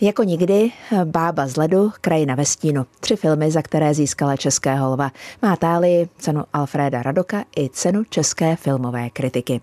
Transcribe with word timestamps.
Jako 0.00 0.22
nikdy, 0.22 0.70
Bába 1.04 1.46
z 1.46 1.56
ledu, 1.56 1.92
Krajina 2.00 2.34
ve 2.34 2.44
stínu. 2.44 2.86
Tři 3.00 3.16
filmy, 3.16 3.50
za 3.50 3.62
které 3.62 3.94
získala 3.94 4.36
Českého 4.36 4.90
lva. 4.90 5.12
Má 5.42 5.56
Tálii, 5.56 6.08
cenu 6.18 6.44
Alfreda 6.52 7.02
Radoka 7.02 7.44
i 7.58 7.68
cenu 7.68 8.04
České 8.04 8.56
filmové 8.56 9.10
kritiky. 9.10 9.60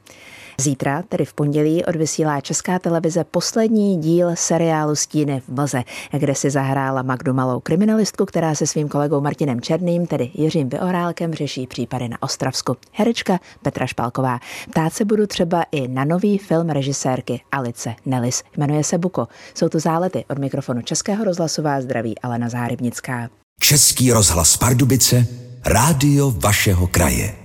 Zítra, 0.57 1.03
tedy 1.09 1.25
v 1.25 1.33
pondělí, 1.33 1.85
odvysílá 1.85 2.41
Česká 2.41 2.79
televize 2.79 3.23
poslední 3.23 3.97
díl 3.97 4.31
seriálu 4.33 4.95
Stíny 4.95 5.39
v 5.39 5.49
mlze, 5.49 5.83
kde 6.11 6.35
si 6.35 6.49
zahrála 6.49 7.01
Magdu 7.01 7.33
Malou 7.33 7.59
kriminalistku, 7.59 8.25
která 8.25 8.55
se 8.55 8.67
svým 8.67 8.87
kolegou 8.87 9.21
Martinem 9.21 9.61
Černým, 9.61 10.07
tedy 10.07 10.31
Jiřím 10.33 10.69
Vyorálkem, 10.69 11.33
řeší 11.33 11.67
případy 11.67 12.09
na 12.09 12.17
Ostravsku. 12.21 12.75
Herečka 12.91 13.39
Petra 13.61 13.87
Špalková. 13.87 14.39
Ptát 14.69 14.93
se 14.93 15.05
budu 15.05 15.27
třeba 15.27 15.65
i 15.71 15.87
na 15.87 16.05
nový 16.05 16.37
film 16.37 16.69
režisérky 16.69 17.41
Alice 17.51 17.95
Nelis. 18.05 18.43
Jmenuje 18.57 18.83
se 18.83 18.97
Buko. 18.97 19.27
Jsou 19.53 19.69
to 19.69 19.79
zálety 19.79 20.25
od 20.29 20.37
mikrofonu 20.37 20.81
Českého 20.81 21.23
rozhlasu 21.23 21.61
vás 21.61 21.83
zdraví 21.83 22.19
Alena 22.19 22.49
Zárybnická. 22.49 23.29
Český 23.59 24.11
rozhlas 24.11 24.57
Pardubice, 24.57 25.27
rádio 25.65 26.31
vašeho 26.31 26.87
kraje. 26.87 27.42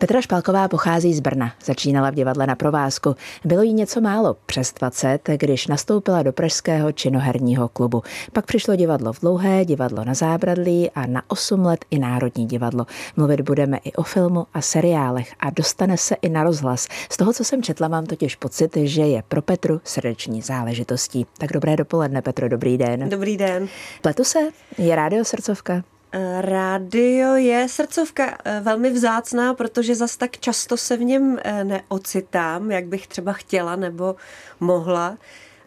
Petra 0.00 0.20
Špalková 0.20 0.68
pochází 0.68 1.14
z 1.14 1.20
Brna. 1.20 1.52
Začínala 1.64 2.10
v 2.10 2.14
divadle 2.14 2.46
na 2.46 2.54
provázku. 2.54 3.16
Bylo 3.44 3.62
jí 3.62 3.72
něco 3.72 4.00
málo 4.00 4.36
přes 4.46 4.72
20, 4.72 5.28
když 5.36 5.66
nastoupila 5.66 6.22
do 6.22 6.32
Pražského 6.32 6.92
činoherního 6.92 7.68
klubu. 7.68 8.02
Pak 8.32 8.46
přišlo 8.46 8.76
divadlo 8.76 9.12
v 9.12 9.20
Dlouhé, 9.20 9.64
divadlo 9.64 10.04
na 10.04 10.14
Zábradlí 10.14 10.90
a 10.90 11.06
na 11.06 11.22
8 11.28 11.64
let 11.64 11.84
i 11.90 11.98
Národní 11.98 12.46
divadlo. 12.46 12.86
Mluvit 13.16 13.40
budeme 13.40 13.76
i 13.76 13.92
o 13.92 14.02
filmu 14.02 14.46
a 14.54 14.60
seriálech 14.60 15.32
a 15.40 15.50
dostane 15.50 15.96
se 15.96 16.14
i 16.22 16.28
na 16.28 16.44
rozhlas. 16.44 16.86
Z 17.10 17.16
toho, 17.16 17.32
co 17.32 17.44
jsem 17.44 17.62
četla, 17.62 17.88
mám 17.88 18.06
totiž 18.06 18.36
pocit, 18.36 18.76
že 18.76 19.02
je 19.02 19.22
pro 19.28 19.42
Petru 19.42 19.80
srdeční 19.84 20.42
záležitostí. 20.42 21.26
Tak 21.38 21.52
dobré 21.52 21.76
dopoledne, 21.76 22.22
Petro, 22.22 22.48
dobrý 22.48 22.78
den. 22.78 23.08
Dobrý 23.08 23.36
den. 23.36 23.68
Pletu 24.02 24.24
se? 24.24 24.38
Je 24.78 24.96
rádio 24.96 25.24
srdcovka? 25.24 25.93
Rádio 26.40 27.34
je 27.34 27.68
srdcovka 27.68 28.38
eh, 28.44 28.60
velmi 28.60 28.90
vzácná, 28.90 29.54
protože 29.54 29.94
zas 29.94 30.16
tak 30.16 30.38
často 30.38 30.76
se 30.76 30.96
v 30.96 31.04
něm 31.04 31.38
eh, 31.44 31.64
neocitám, 31.64 32.70
jak 32.70 32.86
bych 32.86 33.06
třeba 33.06 33.32
chtěla 33.32 33.76
nebo 33.76 34.16
mohla. 34.60 35.18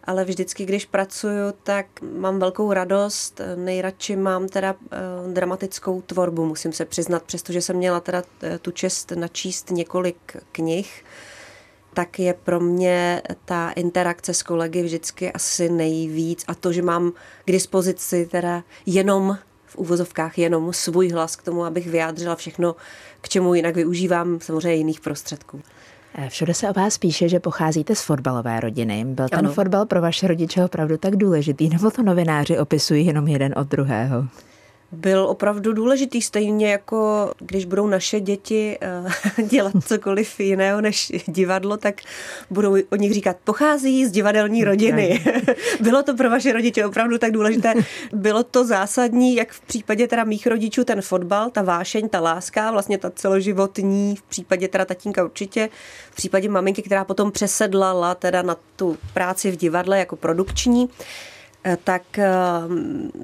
Ale 0.04 0.24
vždycky, 0.24 0.64
když 0.64 0.84
pracuju, 0.84 1.52
tak 1.62 1.86
mám 2.02 2.38
velkou 2.38 2.72
radost. 2.72 3.40
Nejradši 3.56 4.16
mám 4.16 4.48
teda 4.48 4.72
uh, 4.72 5.32
dramatickou 5.32 6.00
tvorbu, 6.00 6.46
musím 6.46 6.72
se 6.72 6.84
přiznat, 6.84 7.22
přestože 7.22 7.62
jsem 7.62 7.76
měla 7.76 8.00
teda 8.00 8.22
tu 8.62 8.70
čest 8.70 9.10
načíst 9.10 9.70
několik 9.70 10.36
knih, 10.52 11.04
tak 11.94 12.18
je 12.18 12.34
pro 12.34 12.60
mě 12.60 13.22
ta 13.44 13.70
interakce 13.70 14.34
s 14.34 14.42
kolegy 14.42 14.82
vždycky 14.82 15.32
asi 15.32 15.68
nejvíc 15.68 16.44
a 16.48 16.54
to, 16.54 16.72
že 16.72 16.82
mám 16.82 17.12
k 17.44 17.52
dispozici 17.52 18.28
teda 18.30 18.62
jenom 18.86 19.38
v 19.68 19.76
uvozovkách 19.76 20.38
jenom 20.38 20.72
svůj 20.72 21.08
hlas 21.08 21.36
k 21.36 21.42
tomu, 21.42 21.64
abych 21.64 21.86
vyjádřila 21.86 22.36
všechno, 22.36 22.76
k 23.20 23.28
čemu 23.28 23.54
jinak 23.54 23.74
využívám 23.74 24.40
samozřejmě 24.40 24.74
jiných 24.74 25.00
prostředků. 25.00 25.62
Eh, 26.14 26.28
všude 26.28 26.54
se 26.54 26.70
o 26.70 26.72
vás 26.72 26.98
píše, 26.98 27.28
že 27.28 27.40
pocházíte 27.40 27.94
z 27.94 28.02
fotbalové 28.02 28.60
rodiny. 28.60 29.04
Byl 29.04 29.28
ten 29.28 29.38
ano. 29.38 29.52
fotbal 29.52 29.86
pro 29.86 30.00
vaše 30.00 30.28
rodiče 30.28 30.64
opravdu 30.64 30.96
tak 30.96 31.16
důležitý, 31.16 31.68
nebo 31.68 31.90
to 31.90 32.02
novináři 32.02 32.58
opisují 32.58 33.06
jenom 33.06 33.28
jeden 33.28 33.54
od 33.56 33.68
druhého? 33.68 34.26
Byl 34.92 35.24
opravdu 35.24 35.72
důležitý, 35.72 36.22
stejně 36.22 36.70
jako 36.70 37.32
když 37.38 37.64
budou 37.64 37.86
naše 37.86 38.20
děti 38.20 38.78
eh, 38.80 39.42
dělat 39.42 39.72
cokoliv 39.86 40.40
jiného 40.40 40.80
než 40.80 41.12
divadlo, 41.26 41.76
tak 41.76 42.00
budou 42.50 42.76
o 42.90 42.96
nich 42.96 43.14
říkat, 43.14 43.36
pochází 43.44 44.06
z 44.06 44.10
divadelní 44.10 44.64
rodiny. 44.64 45.24
Bylo 45.80 46.02
to 46.02 46.14
pro 46.14 46.30
vaše 46.30 46.52
rodiče 46.52 46.86
opravdu 46.86 47.18
tak 47.18 47.32
důležité. 47.32 47.74
Bylo 48.12 48.42
to 48.42 48.64
zásadní, 48.64 49.36
jak 49.36 49.52
v 49.52 49.60
případě 49.60 50.08
teda 50.08 50.24
mých 50.24 50.46
rodičů 50.46 50.84
ten 50.84 51.02
fotbal, 51.02 51.50
ta 51.50 51.62
vášeň, 51.62 52.08
ta 52.08 52.20
láska, 52.20 52.70
vlastně 52.70 52.98
ta 52.98 53.10
celoživotní, 53.10 54.16
v 54.16 54.22
případě 54.22 54.68
teda 54.68 54.84
tatínka 54.84 55.24
určitě, 55.24 55.68
v 56.10 56.14
případě 56.14 56.48
maminky, 56.48 56.82
která 56.82 57.04
potom 57.04 57.32
přesedlala 57.32 58.14
teda 58.14 58.42
na 58.42 58.56
tu 58.76 58.98
práci 59.14 59.50
v 59.50 59.56
divadle 59.56 59.98
jako 59.98 60.16
produkční. 60.16 60.88
Eh, 61.64 61.78
tak, 61.84 62.18
eh, 62.18 62.30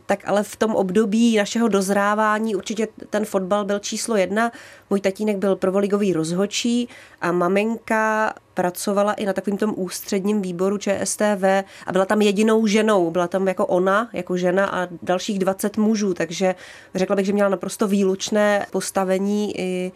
tak 0.06 0.28
ale 0.28 0.42
v 0.42 0.56
tom 0.56 0.74
období 0.74 1.36
našeho 1.36 1.68
dozrávání 1.68 2.54
určitě 2.54 2.88
ten 3.10 3.24
fotbal 3.24 3.64
byl 3.64 3.78
číslo 3.78 4.16
jedna. 4.16 4.52
Můj 4.90 5.00
tatínek 5.00 5.36
byl 5.36 5.56
provoligový 5.56 6.12
rozhočí 6.12 6.88
a 7.20 7.32
maminka 7.32 8.34
pracovala 8.54 9.12
i 9.12 9.26
na 9.26 9.32
takovým 9.32 9.58
tom 9.58 9.74
ústředním 9.76 10.42
výboru 10.42 10.78
ČSTV 10.78 11.44
a 11.86 11.92
byla 11.92 12.04
tam 12.04 12.22
jedinou 12.22 12.66
ženou. 12.66 13.10
Byla 13.10 13.28
tam 13.28 13.48
jako 13.48 13.66
ona, 13.66 14.08
jako 14.12 14.36
žena 14.36 14.66
a 14.66 14.88
dalších 15.02 15.38
20 15.38 15.76
mužů, 15.76 16.14
takže 16.14 16.54
řekla 16.94 17.16
bych, 17.16 17.26
že 17.26 17.32
měla 17.32 17.48
naprosto 17.48 17.88
výlučné 17.88 18.66
postavení 18.70 19.60
i 19.60 19.92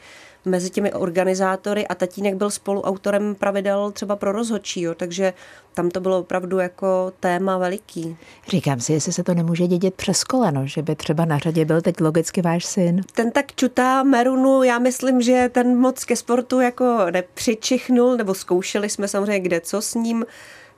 mezi 0.48 0.70
těmi 0.70 0.92
organizátory 0.92 1.86
a 1.86 1.94
tatínek 1.94 2.34
byl 2.34 2.50
spoluautorem 2.50 3.34
pravidel 3.34 3.90
třeba 3.90 4.16
pro 4.16 4.32
rozhodčího, 4.32 4.94
takže 4.94 5.32
tam 5.74 5.90
to 5.90 6.00
bylo 6.00 6.18
opravdu 6.18 6.58
jako 6.58 7.12
téma 7.20 7.58
veliký. 7.58 8.16
Říkám 8.48 8.80
si, 8.80 8.92
jestli 8.92 9.12
se 9.12 9.24
to 9.24 9.34
nemůže 9.34 9.66
dědit 9.66 9.94
přes 9.94 10.24
koleno, 10.24 10.66
že 10.66 10.82
by 10.82 10.96
třeba 10.96 11.24
na 11.24 11.38
řadě 11.38 11.64
byl 11.64 11.80
teď 11.80 12.00
logicky 12.00 12.42
váš 12.42 12.64
syn. 12.64 13.02
Ten 13.14 13.30
tak 13.30 13.54
čutá 13.54 14.02
Merunu, 14.02 14.62
já 14.62 14.78
myslím, 14.78 15.22
že 15.22 15.50
ten 15.52 15.76
moc 15.76 16.04
ke 16.04 16.16
sportu 16.16 16.60
jako 16.60 17.06
nepřičichnul, 17.10 18.16
nebo 18.16 18.34
zkoušeli 18.34 18.88
jsme 18.90 19.08
samozřejmě 19.08 19.40
kde 19.40 19.60
co 19.60 19.82
s 19.82 19.94
ním. 19.94 20.24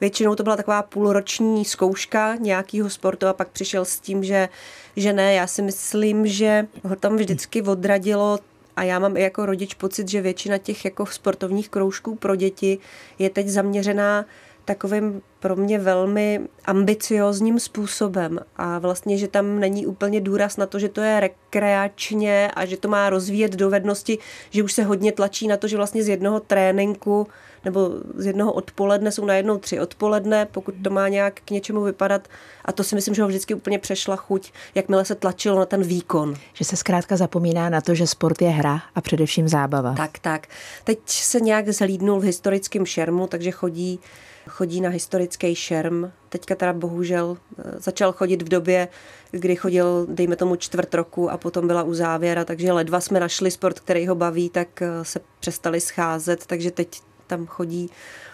Většinou 0.00 0.34
to 0.34 0.42
byla 0.42 0.56
taková 0.56 0.82
půlroční 0.82 1.64
zkouška 1.64 2.34
nějakého 2.34 2.91
sportu 2.91 3.26
a 3.26 3.32
pak 3.32 3.48
přišel 3.48 3.84
s 3.84 4.00
tím, 4.00 4.25
že, 4.25 4.48
že 4.97 5.12
ne. 5.12 5.34
Já 5.34 5.47
si 5.47 5.62
myslím, 5.62 6.26
že 6.26 6.66
ho 6.84 6.97
tam 6.97 7.16
vždycky 7.16 7.62
odradilo 7.62 8.38
a 8.76 8.82
já 8.82 8.98
mám 8.98 9.16
i 9.16 9.22
jako 9.22 9.47
rodič 9.47 9.75
pocit, 9.75 10.08
že 10.08 10.20
většina 10.20 10.58
těch 10.58 10.84
jako 10.84 11.06
sportovních 11.06 11.69
kroužků 11.69 12.14
pro 12.14 12.36
děti 12.36 12.78
je 13.19 13.31
teď 13.31 13.48
zaměřená 13.48 14.26
takovým 14.64 15.22
pro 15.41 15.56
mě 15.56 15.78
velmi 15.78 16.41
ambiciozním 16.64 17.60
způsobem. 17.60 18.38
A 18.56 18.78
vlastně, 18.78 19.19
že 19.19 19.28
tam 19.28 19.60
není 19.60 19.86
úplně 19.86 20.20
důraz 20.20 20.56
na 20.56 20.66
to, 20.66 20.78
že 20.78 20.88
to 20.88 21.00
je 21.00 21.20
rekreačně 21.20 22.50
a 22.56 22.66
že 22.66 22.76
to 22.76 22.88
má 22.88 23.10
rozvíjet 23.10 23.56
dovednosti, 23.56 24.19
že 24.50 24.62
už 24.62 24.72
se 24.72 24.82
hodně 24.82 25.12
tlačí 25.12 25.48
na 25.48 25.56
to, 25.56 25.69
že 25.69 25.76
vlastně 25.76 26.03
z 26.03 26.09
jednoho 26.09 26.41
tréninku 26.41 27.26
nebo 27.65 27.91
z 28.15 28.26
jednoho 28.26 28.53
odpoledne 28.53 29.12
jsou 29.12 29.25
najednou 29.25 29.59
tři 29.59 29.81
odpoledne, 29.81 30.47
pokud 30.47 30.75
to 30.84 30.91
má 30.91 31.09
nějak 31.09 31.41
k 31.44 31.50
něčemu 31.50 31.82
vypadat. 31.82 32.28
A 32.65 32.72
to 32.72 32.84
si 32.84 32.94
myslím, 32.94 33.15
že 33.15 33.22
ho 33.22 33.28
vždycky 33.28 33.54
úplně 33.54 33.78
přešla 33.78 34.16
chuť, 34.16 34.53
jakmile 34.75 35.04
se 35.04 35.15
tlačilo 35.15 35.59
na 35.59 35.66
ten 35.66 35.82
výkon. 35.82 36.34
Že 36.53 36.65
se 36.65 36.76
zkrátka 36.76 37.16
zapomíná 37.16 37.69
na 37.69 37.81
to, 37.81 37.94
že 37.94 38.06
sport 38.06 38.43
je 38.43 38.48
hra 38.48 38.82
a 38.94 39.00
především 39.00 39.48
zábava. 39.48 39.94
Tak, 39.94 40.19
tak. 40.19 40.47
Teď 40.84 40.98
se 41.06 41.41
nějak 41.41 41.69
zhlídnul 41.69 42.21
v 42.21 42.25
historickém 42.25 42.87
šermu, 42.87 43.26
takže 43.26 43.50
chodí 43.50 44.00
chodí 44.48 44.81
na 44.81 44.91
historický 44.91 45.54
šerm. 45.54 46.10
Teďka 46.28 46.54
teda 46.54 46.72
bohužel 46.72 47.37
eh, 47.59 47.62
začal 47.81 48.12
chodit 48.12 48.42
v 48.42 48.48
době, 48.48 48.88
kdy 49.31 49.56
chodil, 49.56 50.06
dejme 50.10 50.37
tomu, 50.37 50.56
čtvrt 50.56 50.94
roku 50.94 51.31
a 51.31 51.37
potom 51.37 51.66
byla 51.66 51.82
u 51.82 51.94
závěra, 51.94 52.44
takže 52.44 52.72
ledva 52.72 53.00
jsme 53.00 53.21
našli 53.21 53.50
sport, 53.50 53.81
který 53.81 54.06
ho 54.06 54.15
baví, 54.15 54.50
tak 54.50 54.82
eh, 54.82 55.04
se 55.04 55.21
přestali 55.41 55.81
scházet, 55.81 56.47
takže 56.47 56.71
teď 56.71 57.00
tam 57.30 57.46
chodí 57.46 57.91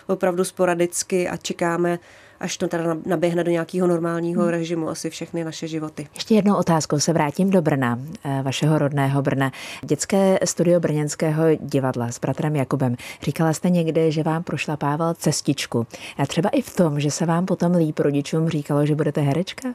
opravdu 0.06 0.44
sporadicky 0.44 1.28
a 1.28 1.36
čekáme, 1.36 1.98
až 2.40 2.56
to 2.56 2.68
teda 2.68 2.96
naběhne 3.06 3.44
do 3.44 3.50
nějakého 3.50 3.86
normálního 3.86 4.42
hmm. 4.42 4.50
režimu 4.50 4.88
asi 4.88 5.10
všechny 5.10 5.44
naše 5.44 5.68
životy. 5.68 6.08
Ještě 6.14 6.34
jednou 6.34 6.56
otázkou 6.56 7.00
se 7.00 7.12
vrátím 7.12 7.50
do 7.50 7.62
Brna, 7.62 7.98
eh, 8.24 8.42
vašeho 8.42 8.78
rodného 8.78 9.22
Brna. 9.22 9.52
Dětské 9.84 10.38
studio 10.44 10.80
Brněnského 10.80 11.44
divadla 11.60 12.12
s 12.12 12.20
bratrem 12.20 12.56
Jakubem. 12.56 12.96
Říkala 13.22 13.52
jste 13.52 13.70
někde, 13.70 14.10
že 14.10 14.22
vám 14.22 14.42
prošlapával 14.42 15.14
cestičku. 15.14 15.86
A 16.18 16.26
třeba 16.26 16.48
i 16.48 16.62
v 16.62 16.76
tom, 16.76 17.00
že 17.00 17.10
se 17.10 17.26
vám 17.26 17.46
potom 17.46 17.72
líp 17.72 17.98
rodičům 17.98 18.48
říkalo, 18.48 18.86
že 18.86 18.94
budete 18.94 19.20
herečka? 19.20 19.74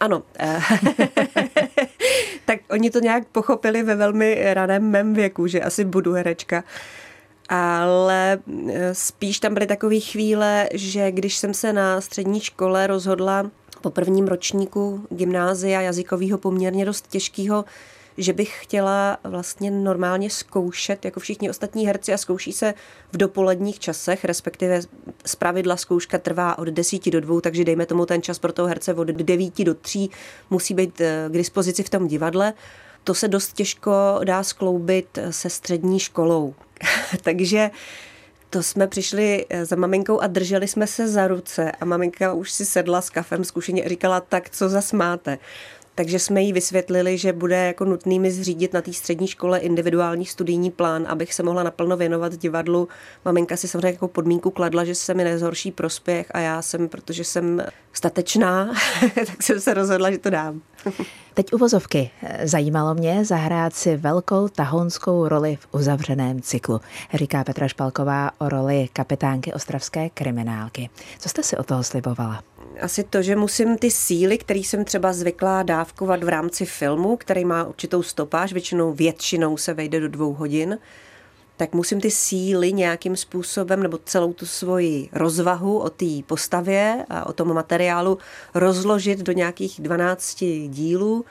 Ano. 0.00 0.22
Eh, 0.38 0.60
tak 2.44 2.60
oni 2.70 2.90
to 2.90 2.98
nějak 2.98 3.26
pochopili 3.26 3.82
ve 3.82 3.94
velmi 3.94 4.54
raném 4.54 4.90
mém 4.90 5.14
věku, 5.14 5.46
že 5.46 5.60
asi 5.60 5.84
budu 5.84 6.12
herečka 6.12 6.64
ale 7.48 8.38
eh, 8.68 8.94
spíš 8.94 9.40
tam 9.40 9.54
byly 9.54 9.66
takové 9.66 10.00
chvíle, 10.00 10.68
že 10.74 11.12
když 11.12 11.36
jsem 11.36 11.54
se 11.54 11.72
na 11.72 12.00
střední 12.00 12.40
škole 12.40 12.86
rozhodla 12.86 13.50
po 13.82 13.90
prvním 13.90 14.26
ročníku 14.26 15.06
gymnázia 15.10 15.80
jazykového 15.80 16.38
poměrně 16.38 16.84
dost 16.84 17.06
těžkého, 17.08 17.64
že 18.18 18.32
bych 18.32 18.62
chtěla 18.62 19.18
vlastně 19.24 19.70
normálně 19.70 20.30
zkoušet, 20.30 21.04
jako 21.04 21.20
všichni 21.20 21.50
ostatní 21.50 21.86
herci 21.86 22.12
a 22.12 22.16
zkouší 22.16 22.52
se 22.52 22.74
v 23.12 23.16
dopoledních 23.16 23.78
časech, 23.78 24.24
respektive 24.24 24.80
z 25.26 25.36
pravidla 25.36 25.76
zkouška 25.76 26.18
trvá 26.18 26.58
od 26.58 26.68
10 26.68 27.10
do 27.10 27.20
2, 27.20 27.40
takže 27.40 27.64
dejme 27.64 27.86
tomu 27.86 28.06
ten 28.06 28.22
čas 28.22 28.38
pro 28.38 28.52
toho 28.52 28.68
herce 28.68 28.94
od 28.94 29.08
9 29.08 29.64
do 29.64 29.74
3 29.74 30.08
musí 30.50 30.74
být 30.74 31.00
eh, 31.00 31.26
k 31.28 31.32
dispozici 31.32 31.82
v 31.82 31.90
tom 31.90 32.08
divadle. 32.08 32.52
To 33.04 33.14
se 33.14 33.28
dost 33.28 33.52
těžko 33.52 33.90
dá 34.24 34.42
skloubit 34.42 35.18
se 35.30 35.50
střední 35.50 36.00
školou. 36.00 36.54
Takže 37.22 37.70
to 38.50 38.62
jsme 38.62 38.86
přišli 38.86 39.46
eh, 39.50 39.64
za 39.64 39.76
maminkou 39.76 40.20
a 40.20 40.26
drželi 40.26 40.68
jsme 40.68 40.86
se 40.86 41.08
za 41.08 41.28
ruce 41.28 41.72
a 41.72 41.84
maminka 41.84 42.32
už 42.32 42.52
si 42.52 42.64
sedla 42.64 43.00
s 43.00 43.10
kafem 43.10 43.44
zkušeně 43.44 43.84
a 43.84 43.88
říkala, 43.88 44.20
tak 44.20 44.50
co 44.50 44.68
zas 44.68 44.92
máte. 44.92 45.38
Takže 45.94 46.18
jsme 46.18 46.42
jí 46.42 46.52
vysvětlili, 46.52 47.18
že 47.18 47.32
bude 47.32 47.56
jako 47.56 47.84
nutný 47.84 48.20
mi 48.20 48.30
zřídit 48.30 48.72
na 48.72 48.82
té 48.82 48.92
střední 48.92 49.26
škole 49.26 49.58
individuální 49.58 50.26
studijní 50.26 50.70
plán, 50.70 51.06
abych 51.08 51.34
se 51.34 51.42
mohla 51.42 51.62
naplno 51.62 51.96
věnovat 51.96 52.36
divadlu. 52.36 52.88
Maminka 53.24 53.56
si 53.56 53.68
samozřejmě 53.68 53.88
jako 53.88 54.08
podmínku 54.08 54.50
kladla, 54.50 54.84
že 54.84 54.94
se 54.94 55.14
mi 55.14 55.24
nezhorší 55.24 55.70
prospěch 55.72 56.26
a 56.30 56.38
já 56.38 56.62
jsem, 56.62 56.88
protože 56.88 57.24
jsem 57.24 57.62
statečná, 57.92 58.74
tak 59.14 59.42
jsem 59.42 59.60
se 59.60 59.74
rozhodla, 59.74 60.10
že 60.10 60.18
to 60.18 60.30
dám. 60.30 60.62
Teď 61.36 61.52
uvozovky. 61.52 62.10
Zajímalo 62.44 62.94
mě 62.94 63.24
zahrát 63.24 63.74
si 63.74 63.96
velkou 63.96 64.48
tahonskou 64.48 65.28
roli 65.28 65.56
v 65.56 65.68
uzavřeném 65.72 66.40
cyklu, 66.40 66.80
říká 67.14 67.44
Petra 67.44 67.68
Špalková 67.68 68.30
o 68.38 68.48
roli 68.48 68.88
kapitánky 68.92 69.52
ostravské 69.52 70.10
kriminálky. 70.10 70.90
Co 71.18 71.28
jste 71.28 71.42
si 71.42 71.56
o 71.56 71.62
toho 71.62 71.82
slibovala? 71.82 72.42
asi 72.80 73.04
to, 73.04 73.22
že 73.22 73.36
musím 73.36 73.78
ty 73.78 73.90
síly, 73.90 74.38
které 74.38 74.60
jsem 74.60 74.84
třeba 74.84 75.12
zvyklá 75.12 75.62
dávkovat 75.62 76.24
v 76.24 76.28
rámci 76.28 76.66
filmu, 76.66 77.16
který 77.16 77.44
má 77.44 77.64
určitou 77.64 78.02
stopáž, 78.02 78.52
většinou 78.52 78.92
většinou 78.92 79.56
se 79.56 79.74
vejde 79.74 80.00
do 80.00 80.08
dvou 80.08 80.32
hodin, 80.32 80.78
tak 81.56 81.74
musím 81.74 82.00
ty 82.00 82.10
síly 82.10 82.72
nějakým 82.72 83.16
způsobem, 83.16 83.82
nebo 83.82 83.98
celou 84.04 84.32
tu 84.32 84.46
svoji 84.46 85.08
rozvahu 85.12 85.78
o 85.78 85.90
té 85.90 86.22
postavě 86.26 87.04
a 87.10 87.26
o 87.26 87.32
tom 87.32 87.54
materiálu 87.54 88.18
rozložit 88.54 89.18
do 89.18 89.32
nějakých 89.32 89.80
12 89.80 90.44
dílů. 90.68 91.24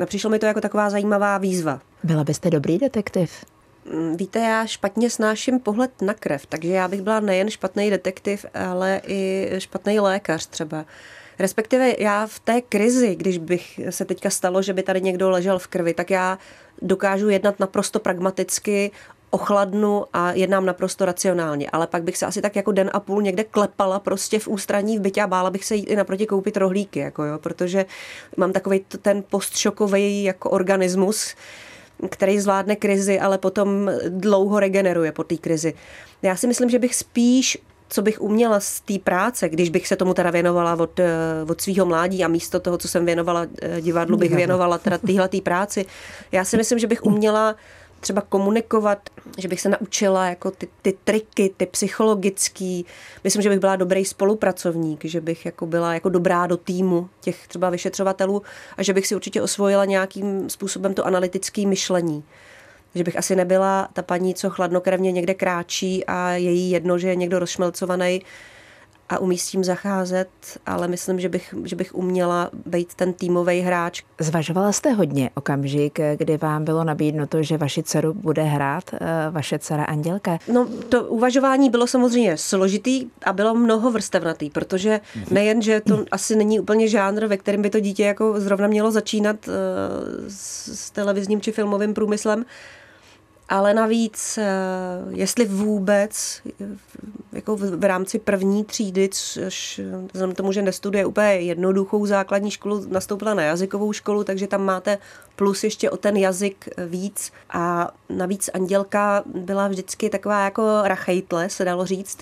A 0.00 0.06
přišlo 0.06 0.30
mi 0.30 0.38
to 0.38 0.46
jako 0.46 0.60
taková 0.60 0.90
zajímavá 0.90 1.38
výzva. 1.38 1.80
Byla 2.04 2.24
byste 2.24 2.50
dobrý 2.50 2.78
detektiv? 2.78 3.44
Mm, 3.92 4.16
víte, 4.16 4.38
já 4.38 4.66
špatně 4.66 5.10
snáším 5.10 5.60
pohled 5.60 6.02
na 6.02 6.14
krev, 6.14 6.46
takže 6.46 6.72
já 6.72 6.88
bych 6.88 7.02
byla 7.02 7.20
nejen 7.20 7.50
špatný 7.50 7.90
detektiv, 7.90 8.46
ale 8.54 9.00
i 9.06 9.50
špatný 9.58 10.00
lékař 10.00 10.46
třeba. 10.46 10.84
Respektive 11.38 11.94
já 11.98 12.26
v 12.26 12.38
té 12.38 12.60
krizi, 12.60 13.16
když 13.16 13.38
bych 13.38 13.80
se 13.90 14.04
teďka 14.04 14.30
stalo, 14.30 14.62
že 14.62 14.72
by 14.72 14.82
tady 14.82 15.00
někdo 15.00 15.30
ležel 15.30 15.58
v 15.58 15.66
krvi, 15.66 15.94
tak 15.94 16.10
já 16.10 16.38
dokážu 16.82 17.28
jednat 17.28 17.60
naprosto 17.60 18.00
pragmaticky, 18.00 18.90
ochladnu 19.30 20.04
a 20.12 20.32
jednám 20.32 20.66
naprosto 20.66 21.04
racionálně. 21.04 21.70
Ale 21.70 21.86
pak 21.86 22.02
bych 22.02 22.16
se 22.16 22.26
asi 22.26 22.42
tak 22.42 22.56
jako 22.56 22.72
den 22.72 22.90
a 22.92 23.00
půl 23.00 23.22
někde 23.22 23.44
klepala 23.44 23.98
prostě 23.98 24.38
v 24.38 24.48
ústraní 24.48 24.98
v 24.98 25.00
bytě 25.00 25.22
a 25.22 25.26
bála 25.26 25.50
bych 25.50 25.64
se 25.64 25.74
jít 25.74 25.84
i 25.84 25.96
naproti 25.96 26.26
koupit 26.26 26.56
rohlíky, 26.56 26.98
jako 26.98 27.24
jo, 27.24 27.38
protože 27.38 27.86
mám 28.36 28.52
takový 28.52 28.84
ten 29.02 29.24
postšokový 29.30 30.24
jako 30.24 30.50
organismus, 30.50 31.34
který 32.08 32.40
zvládne 32.40 32.76
krizi, 32.76 33.20
ale 33.20 33.38
potom 33.38 33.90
dlouho 34.08 34.60
regeneruje 34.60 35.12
po 35.12 35.24
té 35.24 35.36
krizi. 35.36 35.74
Já 36.22 36.36
si 36.36 36.46
myslím, 36.46 36.70
že 36.70 36.78
bych 36.78 36.94
spíš 36.94 37.58
co 37.88 38.02
bych 38.02 38.20
uměla 38.20 38.60
z 38.60 38.80
té 38.80 38.98
práce, 38.98 39.48
když 39.48 39.70
bych 39.70 39.88
se 39.88 39.96
tomu 39.96 40.14
teda 40.14 40.30
věnovala 40.30 40.74
od, 40.74 41.00
eh, 41.00 41.06
od 41.48 41.60
svého 41.60 41.86
mládí 41.86 42.24
a 42.24 42.28
místo 42.28 42.60
toho, 42.60 42.78
co 42.78 42.88
jsem 42.88 43.06
věnovala 43.06 43.46
eh, 43.62 43.80
divadlu, 43.80 44.16
bych 44.16 44.34
věnovala 44.34 44.78
teda 44.78 44.98
téhle 44.98 45.28
práci. 45.42 45.86
Já 46.32 46.44
si 46.44 46.56
myslím, 46.56 46.78
že 46.78 46.86
bych 46.86 47.04
uměla 47.04 47.56
třeba 48.00 48.20
komunikovat, 48.20 48.98
že 49.38 49.48
bych 49.48 49.60
se 49.60 49.68
naučila 49.68 50.26
jako 50.26 50.50
ty, 50.50 50.68
ty 50.82 50.94
triky, 51.04 51.54
ty 51.56 51.66
psychologický. 51.66 52.86
Myslím, 53.24 53.42
že 53.42 53.48
bych 53.48 53.58
byla 53.58 53.76
dobrý 53.76 54.04
spolupracovník, 54.04 55.04
že 55.04 55.20
bych 55.20 55.46
jako 55.46 55.66
byla 55.66 55.94
jako 55.94 56.08
dobrá 56.08 56.46
do 56.46 56.56
týmu 56.56 57.08
těch 57.20 57.48
třeba 57.48 57.70
vyšetřovatelů 57.70 58.42
a 58.76 58.82
že 58.82 58.92
bych 58.92 59.06
si 59.06 59.16
určitě 59.16 59.42
osvojila 59.42 59.84
nějakým 59.84 60.50
způsobem 60.50 60.94
to 60.94 61.06
analytické 61.06 61.66
myšlení 61.66 62.24
že 62.96 63.04
bych 63.04 63.18
asi 63.18 63.36
nebyla 63.36 63.88
ta 63.92 64.02
paní, 64.02 64.34
co 64.34 64.50
chladnokrevně 64.50 65.12
někde 65.12 65.34
kráčí 65.34 66.04
a 66.04 66.30
je 66.30 66.50
jí 66.50 66.70
jedno, 66.70 66.98
že 66.98 67.08
je 67.08 67.16
někdo 67.16 67.38
rozšmelcovaný, 67.38 68.22
a 69.08 69.18
umí 69.18 69.38
s 69.38 69.50
tím 69.50 69.64
zacházet, 69.64 70.28
ale 70.66 70.88
myslím, 70.88 71.20
že 71.20 71.28
bych, 71.28 71.54
že 71.64 71.76
bych 71.76 71.94
uměla 71.94 72.50
být 72.66 72.94
ten 72.94 73.12
týmový 73.12 73.60
hráč. 73.60 74.02
Zvažovala 74.20 74.72
jste 74.72 74.92
hodně 74.92 75.30
okamžik, 75.34 75.98
kdy 76.16 76.36
vám 76.36 76.64
bylo 76.64 76.84
nabídnuto, 76.84 77.42
že 77.42 77.56
vaši 77.56 77.82
dceru 77.82 78.14
bude 78.14 78.42
hrát 78.42 78.84
eh, 78.94 78.98
vaše 79.30 79.58
dcera 79.58 79.84
Andělka? 79.84 80.38
No, 80.52 80.68
to 80.88 81.04
uvažování 81.04 81.70
bylo 81.70 81.86
samozřejmě 81.86 82.36
složitý 82.36 83.06
a 83.22 83.32
bylo 83.32 83.54
mnoho 83.54 83.90
vrstevnatý, 83.90 84.50
protože 84.50 85.00
mhm. 85.16 85.26
nejen, 85.30 85.62
že 85.62 85.80
to 85.80 86.04
asi 86.10 86.36
není 86.36 86.60
úplně 86.60 86.88
žánr, 86.88 87.26
ve 87.26 87.36
kterém 87.36 87.62
by 87.62 87.70
to 87.70 87.80
dítě 87.80 88.04
jako 88.04 88.40
zrovna 88.40 88.66
mělo 88.66 88.90
začínat 88.90 89.36
uh, 89.48 89.54
s 90.28 90.90
televizním 90.90 91.40
či 91.40 91.52
filmovým 91.52 91.94
průmyslem, 91.94 92.44
ale 93.48 93.74
navíc, 93.74 94.38
eh, 94.38 94.44
jestli 95.10 95.44
vůbec 95.44 96.42
jako 97.32 97.56
v, 97.56 97.84
rámci 97.84 98.18
první 98.18 98.64
třídy, 98.64 99.08
což 99.12 99.80
vzhledem 100.12 100.34
tomu, 100.34 100.52
že 100.52 100.62
nestuduje 100.62 101.06
úplně 101.06 101.28
jednoduchou 101.28 102.06
základní 102.06 102.50
školu, 102.50 102.86
nastoupila 102.88 103.34
na 103.34 103.42
jazykovou 103.42 103.92
školu, 103.92 104.24
takže 104.24 104.46
tam 104.46 104.64
máte 104.64 104.98
plus 105.36 105.64
ještě 105.64 105.90
o 105.90 105.96
ten 105.96 106.16
jazyk 106.16 106.68
víc. 106.86 107.32
A 107.50 107.90
navíc 108.08 108.50
Andělka 108.54 109.22
byla 109.26 109.68
vždycky 109.68 110.10
taková 110.10 110.44
jako 110.44 110.82
rachejtle, 110.84 111.50
se 111.50 111.64
dalo 111.64 111.86
říct, 111.86 112.18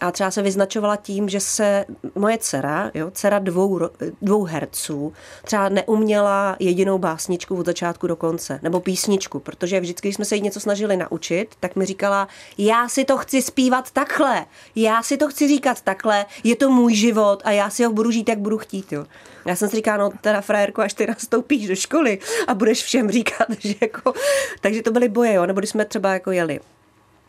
a 0.00 0.10
třeba 0.10 0.30
se 0.30 0.42
vyznačovala 0.42 0.96
tím, 0.96 1.28
že 1.28 1.40
se 1.40 1.84
moje 2.14 2.38
dcera, 2.38 2.90
jo, 2.94 3.10
dcera 3.10 3.38
dvou, 3.38 3.80
dvou 4.22 4.44
herců, 4.44 5.12
třeba 5.44 5.68
neuměla 5.68 6.56
jedinou 6.58 6.98
básničku 6.98 7.56
od 7.56 7.66
začátku 7.66 8.06
do 8.06 8.16
konce, 8.16 8.58
nebo 8.62 8.80
písničku, 8.80 9.38
protože 9.40 9.80
vždycky, 9.80 10.08
když 10.08 10.16
jsme 10.16 10.24
se 10.24 10.36
jí 10.36 10.42
něco 10.42 10.60
snažili 10.60 10.96
naučit, 10.96 11.54
tak 11.60 11.76
mi 11.76 11.86
říkala, 11.86 12.28
já 12.58 12.88
si 12.88 13.04
to 13.04 13.18
chci 13.18 13.42
zpívat 13.42 13.90
takhle, 13.90 14.46
já 14.76 15.02
si 15.02 15.16
to 15.16 15.28
chci 15.28 15.48
říkat 15.48 15.80
takhle, 15.80 16.26
je 16.44 16.56
to 16.56 16.70
můj 16.70 16.94
život 16.94 17.42
a 17.44 17.50
já 17.50 17.70
si 17.70 17.84
ho 17.84 17.92
budu 17.92 18.10
žít, 18.10 18.28
jak 18.28 18.38
budu 18.38 18.58
chtít. 18.58 18.92
Jo. 18.92 19.06
Já 19.46 19.56
jsem 19.56 19.68
si 19.68 19.76
říkala, 19.76 19.96
no 19.96 20.10
teda 20.20 20.40
frajerko, 20.40 20.82
až 20.82 20.94
ty 20.94 21.06
nastoupíš 21.06 21.68
do 21.68 21.76
školy 21.76 22.18
a 22.46 22.54
budeš 22.54 22.82
všem 22.82 23.10
říkat, 23.10 23.46
že 23.58 23.74
jako, 23.80 24.12
takže 24.60 24.82
to 24.82 24.90
byly 24.90 25.08
boje, 25.08 25.32
jo, 25.32 25.46
nebo 25.46 25.60
když 25.60 25.70
jsme 25.70 25.84
třeba 25.84 26.12
jako 26.12 26.30
jeli 26.30 26.60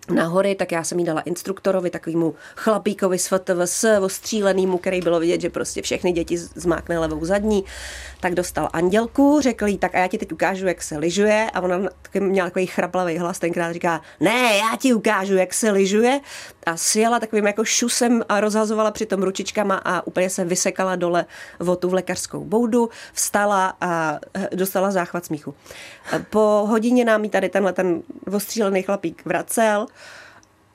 na 0.10 0.28
hory, 0.28 0.56
tak 0.56 0.72
já 0.72 0.84
jsem 0.84 1.00
jí 1.00 1.06
dala 1.06 1.22
instruktorovi, 1.22 1.90
takovýmu 1.90 2.36
chlapíkovi 2.56 3.20
s 3.20 3.28
FTVS, 3.28 3.86
ostřílenýmu, 4.02 4.78
který 4.78 5.02
bylo 5.02 5.20
vidět, 5.20 5.42
že 5.42 5.50
prostě 5.50 5.82
všechny 5.82 6.12
děti 6.12 6.38
zmákne 6.38 7.00
levou 7.00 7.26
zadní, 7.26 7.64
tak 8.20 8.36
dostal 8.36 8.70
andělku, 8.74 9.40
řekl 9.42 9.68
jí, 9.68 9.78
tak 9.78 9.96
a 9.96 10.00
já 10.00 10.08
ti 10.08 10.18
teď 10.18 10.32
ukážu, 10.32 10.68
jak 10.68 10.84
se 10.84 10.98
lyžuje 10.98 11.50
a 11.54 11.62
ona 11.62 11.80
měla 12.20 12.48
takový 12.48 12.66
chraplavý 12.66 13.18
hlas, 13.18 13.40
tenkrát 13.40 13.74
říká, 13.74 14.02
ne, 14.20 14.58
já 14.58 14.78
ti 14.80 14.94
ukážu, 14.94 15.36
jak 15.36 15.54
se 15.54 15.72
lyžuje 15.72 16.20
a 16.66 16.78
sjela 16.78 17.20
takovým 17.20 17.48
jako 17.48 17.66
šusem 17.66 18.24
a 18.30 18.40
rozhazovala 18.40 18.92
přitom 18.92 19.24
ručičkama 19.24 19.82
a 19.86 20.08
úplně 20.08 20.30
se 20.30 20.46
vysekala 20.46 20.96
dole 20.96 21.26
votu 21.60 21.90
v 21.90 21.94
lékařskou 21.94 22.44
boudu, 22.44 22.90
vstala 23.14 23.74
a 23.82 24.20
eh, 24.34 24.50
dostala 24.56 24.92
záchvat 24.92 25.26
smíchu. 25.26 25.56
Po 26.30 26.66
hodině 26.70 27.06
nám 27.06 27.24
jí 27.24 27.30
tady 27.30 27.50
tenhle 27.50 27.74
ten 27.74 28.02
ostřílený 28.34 28.84
chlapík 28.84 29.26
vracel 29.26 29.88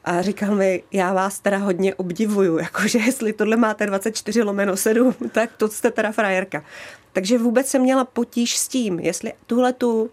a 0.05 0.23
říkal 0.23 0.55
mi, 0.55 0.83
já 0.93 1.13
vás 1.13 1.41
teda 1.41 1.57
hodně 1.57 1.95
obdivuju, 1.95 2.59
jakože 2.59 2.99
jestli 2.99 3.33
tohle 3.33 3.57
máte 3.57 3.87
24 3.87 4.43
lomeno 4.43 4.77
7, 4.77 5.15
tak 5.33 5.51
to 5.57 5.69
jste 5.69 5.91
teda 5.91 6.13
frajerka. 6.13 6.65
Takže 7.13 7.39
vůbec 7.39 7.67
jsem 7.67 7.83
měla 7.83 8.05
potíž 8.05 8.59
s 8.59 8.69
tím, 8.69 9.01
jestli 9.01 9.33
tuhle 9.47 9.73
tu 9.73 10.11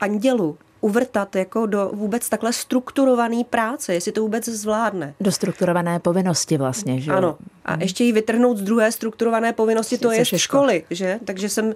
andělu 0.00 0.58
uvrtat 0.80 1.36
jako 1.36 1.66
do 1.66 1.90
vůbec 1.94 2.28
takhle 2.28 2.52
strukturované 2.52 3.44
práce, 3.50 3.94
jestli 3.94 4.12
to 4.12 4.22
vůbec 4.22 4.48
zvládne. 4.48 5.14
Do 5.20 5.32
strukturované 5.32 5.98
povinnosti 6.00 6.58
vlastně, 6.58 7.00
že 7.00 7.12
Ano. 7.12 7.38
A 7.64 7.72
mhm. 7.72 7.82
ještě 7.82 8.04
ji 8.04 8.12
vytrhnout 8.12 8.56
z 8.56 8.62
druhé 8.62 8.92
strukturované 8.92 9.52
povinnosti, 9.52 9.98
to 9.98 10.12
je 10.12 10.24
školy, 10.24 10.84
že? 10.90 11.18
Takže 11.24 11.48
jsem 11.48 11.74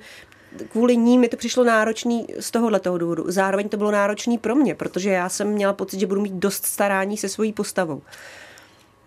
kvůli 0.68 0.96
ní 0.96 1.18
mi 1.18 1.28
to 1.28 1.36
přišlo 1.36 1.64
náročný 1.64 2.26
z 2.40 2.50
tohohle 2.50 2.80
toho 2.80 2.98
důvodu. 2.98 3.24
Zároveň 3.26 3.68
to 3.68 3.76
bylo 3.76 3.90
náročný 3.90 4.38
pro 4.38 4.54
mě, 4.54 4.74
protože 4.74 5.10
já 5.10 5.28
jsem 5.28 5.48
měla 5.48 5.72
pocit, 5.72 6.00
že 6.00 6.06
budu 6.06 6.20
mít 6.20 6.32
dost 6.32 6.66
starání 6.66 7.16
se 7.16 7.28
svojí 7.28 7.52
postavou. 7.52 8.02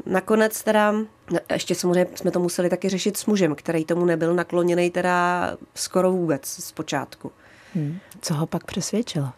Nakonec 0.06 0.64
teda, 0.64 0.92
no, 0.92 1.40
ještě 1.54 1.76
samozřejmě 1.76 2.08
jsme 2.16 2.32
to 2.32 2.40
museli 2.40 2.70
taky 2.70 2.90
řešit 2.90 3.18
s 3.18 3.26
mužem, 3.26 3.56
který 3.56 3.86
tomu 3.86 4.06
nebyl 4.06 4.34
nakloněný 4.34 4.90
teda 4.92 5.58
skoro 5.76 6.12
vůbec 6.12 6.48
z 6.48 6.72
počátku. 6.72 7.32
Hmm. 7.74 7.98
Co 8.22 8.34
ho 8.34 8.48
pak 8.48 8.64
přesvědčilo? 8.64 9.30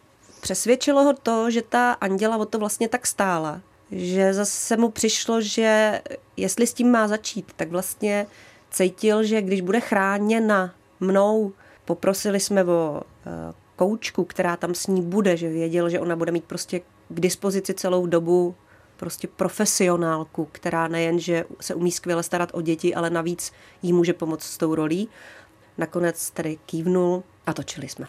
Přesvědčilo 0.42 1.04
ho 1.04 1.14
to, 1.14 1.52
že 1.52 1.62
ta 1.62 1.92
anděla 1.92 2.38
o 2.38 2.46
to 2.46 2.60
vlastně 2.60 2.90
tak 2.90 3.08
stála, 3.08 3.62
že 3.92 4.34
zase 4.34 4.78
mu 4.78 4.90
přišlo, 4.90 5.42
že 5.42 6.02
jestli 6.38 6.68
s 6.68 6.74
tím 6.74 6.92
má 6.92 7.08
začít, 7.08 7.52
tak 7.56 7.70
vlastně 7.70 8.28
cítil, 8.72 9.24
že 9.24 9.42
když 9.42 9.62
bude 9.62 9.80
chráněna 9.80 10.74
mnou, 11.00 11.54
poprosili 11.86 12.40
jsme 12.40 12.64
o 12.64 13.02
eh, 13.26 13.32
koučku, 13.76 14.24
která 14.24 14.58
tam 14.58 14.76
s 14.76 14.88
ní 14.88 15.02
bude, 15.02 15.38
že 15.38 15.50
věděl, 15.50 15.90
že 15.90 16.00
ona 16.00 16.16
bude 16.16 16.32
mít 16.32 16.44
prostě 16.44 16.80
k 17.10 17.20
dispozici 17.20 17.74
celou 17.74 18.06
dobu 18.06 18.56
prostě 18.98 19.28
profesionálku, 19.28 20.48
která 20.52 20.88
nejen, 20.88 21.20
že 21.20 21.46
se 21.62 21.76
umí 21.76 21.92
skvěle 21.92 22.24
starat 22.24 22.50
o 22.54 22.62
děti, 22.62 22.96
ale 22.96 23.10
navíc 23.10 23.52
jí 23.82 23.94
může 23.94 24.14
pomoct 24.14 24.44
s 24.44 24.58
tou 24.58 24.76
rolí. 24.76 25.10
Nakonec 25.78 26.32
tedy 26.32 26.58
kývnul 26.66 27.24
a 27.46 27.54
točili 27.54 27.90
jsme. 27.90 28.06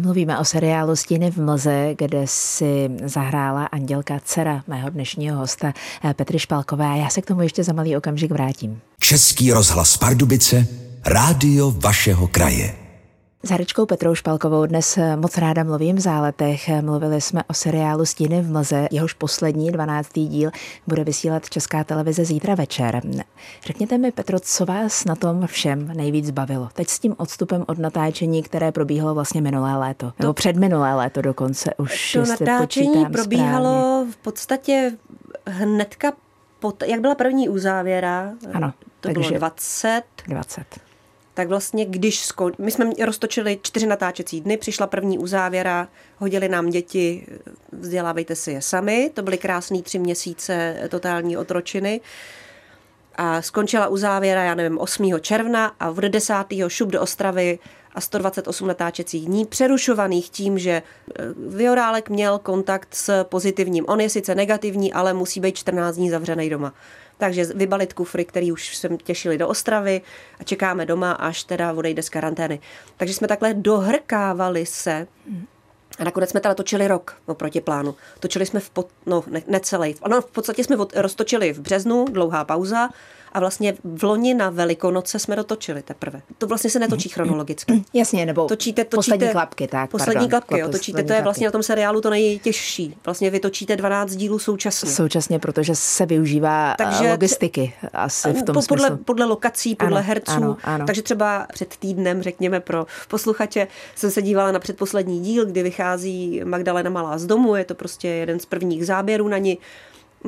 Mluvíme 0.00 0.38
o 0.38 0.44
seriálu 0.44 0.96
Stíny 0.96 1.30
v 1.30 1.36
mlze, 1.36 1.94
kde 1.98 2.22
si 2.24 2.90
zahrála 3.04 3.66
Andělka 3.66 4.20
dcera 4.24 4.62
mého 4.66 4.90
dnešního 4.90 5.38
hosta 5.38 5.72
Petry 6.16 6.38
Špalkové. 6.38 6.98
Já 6.98 7.08
se 7.08 7.22
k 7.22 7.26
tomu 7.26 7.42
ještě 7.42 7.64
za 7.64 7.72
malý 7.72 7.96
okamžik 7.96 8.32
vrátím. 8.32 8.80
Český 9.00 9.52
rozhlas 9.52 9.96
Pardubice, 9.96 10.66
rádio 11.04 11.70
vašeho 11.70 12.28
kraje. 12.28 12.85
S 13.46 13.50
Herečkou 13.50 13.86
Petrou 13.86 14.14
Špalkovou 14.14 14.66
dnes 14.66 14.98
moc 15.16 15.38
ráda 15.38 15.64
mluvím 15.64 15.96
v 15.96 16.00
záletech. 16.00 16.68
Mluvili 16.80 17.20
jsme 17.20 17.42
o 17.44 17.54
seriálu 17.54 18.06
Stíny 18.06 18.42
v 18.42 18.50
mlze, 18.50 18.88
jehož 18.90 19.12
poslední 19.12 19.72
12. 19.72 20.12
díl 20.14 20.50
bude 20.86 21.04
vysílat 21.04 21.50
Česká 21.50 21.84
televize 21.84 22.24
zítra 22.24 22.54
večer. 22.54 23.00
Řekněte 23.66 23.98
mi, 23.98 24.12
Petro, 24.12 24.40
co 24.40 24.66
vás 24.66 25.04
na 25.04 25.16
tom 25.16 25.46
všem 25.46 25.88
nejvíc 25.96 26.30
bavilo? 26.30 26.68
Teď 26.72 26.88
s 26.88 26.98
tím 26.98 27.14
odstupem 27.18 27.64
od 27.68 27.78
natáčení, 27.78 28.42
které 28.42 28.72
probíhalo 28.72 29.14
vlastně 29.14 29.40
minulé 29.40 29.76
léto, 29.76 30.12
nebo 30.18 30.32
před 30.32 30.56
minulé 30.56 30.94
léto 30.94 31.22
dokonce 31.22 31.74
už. 31.74 32.12
To 32.12 32.26
natáčení 32.26 33.06
probíhalo 33.06 33.70
správně. 33.70 34.12
v 34.12 34.16
podstatě 34.16 34.92
hnedka 35.46 36.12
pot, 36.60 36.82
jak 36.86 37.00
byla 37.00 37.14
první 37.14 37.48
uzávěra, 37.48 38.32
ano, 38.52 38.72
to 39.00 39.08
takže 39.08 39.28
bylo 39.28 39.38
20. 39.38 40.02
20 40.28 40.85
tak 41.36 41.48
vlastně 41.48 41.84
když 41.84 42.20
skon... 42.20 42.52
my 42.58 42.70
jsme 42.70 42.90
roztočili 43.04 43.58
čtyři 43.62 43.86
natáčecí 43.86 44.40
dny, 44.40 44.56
přišla 44.56 44.86
první 44.86 45.18
uzávěra, 45.18 45.88
hodili 46.18 46.48
nám 46.48 46.70
děti, 46.70 47.26
vzdělávejte 47.72 48.36
si 48.36 48.52
je 48.52 48.62
sami, 48.62 49.10
to 49.14 49.22
byly 49.22 49.38
krásné 49.38 49.82
tři 49.82 49.98
měsíce 49.98 50.76
totální 50.88 51.36
otročiny. 51.36 52.00
A 53.14 53.42
skončila 53.42 53.88
uzávěra, 53.88 54.42
já 54.42 54.54
nevím, 54.54 54.78
8. 54.78 55.20
června 55.20 55.72
a 55.80 55.90
v 55.90 56.00
10. 56.00 56.34
šup 56.68 56.90
do 56.90 57.00
Ostravy 57.00 57.58
a 57.94 58.00
128 58.00 58.68
natáčecích 58.68 59.26
dní, 59.26 59.46
přerušovaných 59.46 60.30
tím, 60.30 60.58
že 60.58 60.70
eh, 60.70 61.22
Viorálek 61.48 62.10
měl 62.10 62.38
kontakt 62.38 62.94
s 62.94 63.24
pozitivním. 63.24 63.84
On 63.88 64.00
je 64.00 64.10
sice 64.10 64.34
negativní, 64.34 64.92
ale 64.92 65.12
musí 65.12 65.40
být 65.40 65.56
14 65.56 65.96
dní 65.96 66.10
zavřený 66.10 66.50
doma. 66.50 66.74
Takže 67.18 67.44
vybalit 67.44 67.92
kufry, 67.92 68.24
který 68.24 68.52
už 68.52 68.76
jsme 68.76 68.96
těšili 68.96 69.38
do 69.38 69.48
Ostravy 69.48 70.00
a 70.40 70.44
čekáme 70.44 70.86
doma, 70.86 71.12
až 71.12 71.44
teda 71.44 71.72
odejde 71.72 72.02
z 72.02 72.08
karantény. 72.08 72.60
Takže 72.96 73.14
jsme 73.14 73.28
takhle 73.28 73.54
dohrkávali 73.54 74.66
se 74.66 75.06
a 75.98 76.04
nakonec 76.04 76.30
jsme 76.30 76.40
teda 76.40 76.54
točili 76.54 76.88
rok 76.88 77.16
oproti 77.26 77.60
plánu. 77.60 77.94
Točili 78.20 78.46
jsme 78.46 78.60
v 78.60 78.70
pod, 78.70 78.88
no, 79.06 79.24
ne, 79.26 79.42
necelý. 79.46 79.94
No, 80.08 80.20
v 80.20 80.30
podstatě 80.30 80.64
jsme 80.64 80.76
od, 80.76 80.92
roztočili 80.96 81.52
v 81.52 81.60
březnu, 81.60 82.04
dlouhá 82.04 82.44
pauza 82.44 82.88
a 83.32 83.40
vlastně 83.40 83.74
v 83.84 84.04
loni 84.04 84.34
na 84.34 84.50
Velikonoce 84.50 85.18
jsme 85.18 85.36
dotočili 85.36 85.82
teprve. 85.82 86.22
To 86.38 86.46
vlastně 86.46 86.70
se 86.70 86.78
netočí 86.78 87.08
chronologicky. 87.08 87.84
Jasně, 87.94 88.26
nebo 88.26 88.46
točíte, 88.46 88.84
točíte 88.84 88.96
poslední 88.96 89.28
klapky, 89.28 89.66
tak. 89.66 89.90
Poslední 89.90 90.14
pardon, 90.14 90.30
klapky, 90.30 90.58
jo, 90.58 90.68
točíte, 90.68 91.02
to 91.02 91.12
je 91.12 91.22
vlastně 91.22 91.46
na 91.46 91.50
tom 91.50 91.62
seriálu 91.62 92.00
to 92.00 92.10
nejtěžší. 92.10 92.96
Vlastně 93.04 93.30
vy 93.30 93.40
točíte 93.40 93.76
12 93.76 94.16
dílů 94.16 94.38
současně. 94.38 94.90
Současně, 94.90 95.38
protože 95.38 95.74
se 95.74 96.06
využívá 96.06 96.72
eh, 96.72 96.74
takže 96.76 97.10
logistiky 97.10 97.72
asi 97.92 98.32
v 98.32 98.42
tom 98.42 98.54
po, 98.54 98.62
podle, 98.68 98.88
smyslu. 98.88 99.04
podle 99.04 99.26
lokací, 99.26 99.74
podle 99.74 100.00
ano, 100.00 100.08
herců. 100.08 100.32
Ano, 100.32 100.56
ano. 100.64 100.86
Takže 100.86 101.02
třeba 101.02 101.46
před 101.52 101.76
týdnem, 101.76 102.22
řekněme 102.22 102.60
pro 102.60 102.86
posluchače, 103.08 103.68
jsem 103.94 104.10
se 104.10 104.22
dívala 104.22 104.52
na 104.52 104.58
předposlední 104.58 105.20
díl, 105.20 105.46
kdy 105.46 105.62
vychází 105.62 106.40
Magdalena 106.44 106.90
Malá 106.90 107.18
z 107.18 107.26
domu, 107.26 107.56
je 107.56 107.64
to 107.64 107.74
prostě 107.74 108.08
jeden 108.08 108.40
z 108.40 108.46
prvních 108.46 108.86
záběrů 108.86 109.28
na 109.28 109.38
ní 109.38 109.58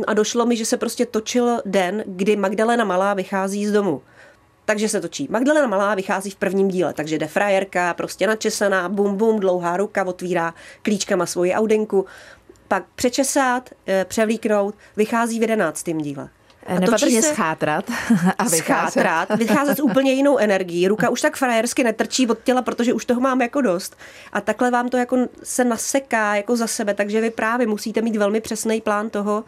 a 0.07 0.15
došlo 0.15 0.47
mi, 0.47 0.57
že 0.57 0.65
se 0.65 0.77
prostě 0.77 1.07
točil 1.07 1.61
den, 1.65 2.05
kdy 2.07 2.37
Magdalena 2.37 2.85
Malá 2.85 3.15
vychází 3.15 3.67
z 3.67 3.73
domu. 3.73 4.03
Takže 4.65 4.89
se 4.89 5.01
točí. 5.01 5.27
Magdalena 5.31 5.67
Malá 5.67 5.95
vychází 5.95 6.31
v 6.31 6.37
prvním 6.37 6.69
díle, 6.69 6.93
takže 6.93 7.19
jde 7.19 7.27
frajerka, 7.27 7.95
prostě 7.95 8.27
načesaná, 8.27 8.89
bum 8.89 9.17
bum, 9.17 9.41
dlouhá 9.41 9.77
ruka, 9.77 10.05
otvírá 10.05 10.55
klíčkama 10.83 11.27
svoji 11.27 11.55
audinku, 11.55 12.07
pak 12.69 12.85
přečesát, 12.95 13.71
eh, 13.87 14.05
převlíknout, 14.05 14.75
vychází 14.97 15.39
v 15.39 15.43
jedenáctém 15.43 15.99
díle. 15.99 16.29
A 16.67 16.81
Nepatrně 16.81 17.23
se 17.23 17.29
schátrat 17.29 17.85
a 18.39 18.45
vycházet. 18.45 19.01
Schátrat, 19.01 19.39
vycházet 19.39 19.77
s 19.77 19.81
úplně 19.81 20.13
jinou 20.13 20.39
energií. 20.39 20.89
Ruka 20.89 21.09
už 21.09 21.21
tak 21.21 21.37
frajersky 21.37 21.85
netrčí 21.85 22.27
od 22.27 22.43
těla, 22.43 22.63
protože 22.63 22.93
už 22.93 23.05
toho 23.05 23.21
mám 23.21 23.43
jako 23.43 23.61
dost. 23.61 23.97
A 24.33 24.41
takhle 24.41 24.71
vám 24.71 24.89
to 24.89 24.97
jako 24.97 25.17
se 25.43 25.65
naseká 25.65 26.37
jako 26.37 26.57
za 26.57 26.67
sebe, 26.67 26.95
takže 26.95 27.21
vy 27.21 27.31
právě 27.31 27.67
musíte 27.67 28.03
mít 28.03 28.17
velmi 28.17 28.41
přesný 28.41 28.81
plán 28.81 29.11
toho, 29.11 29.45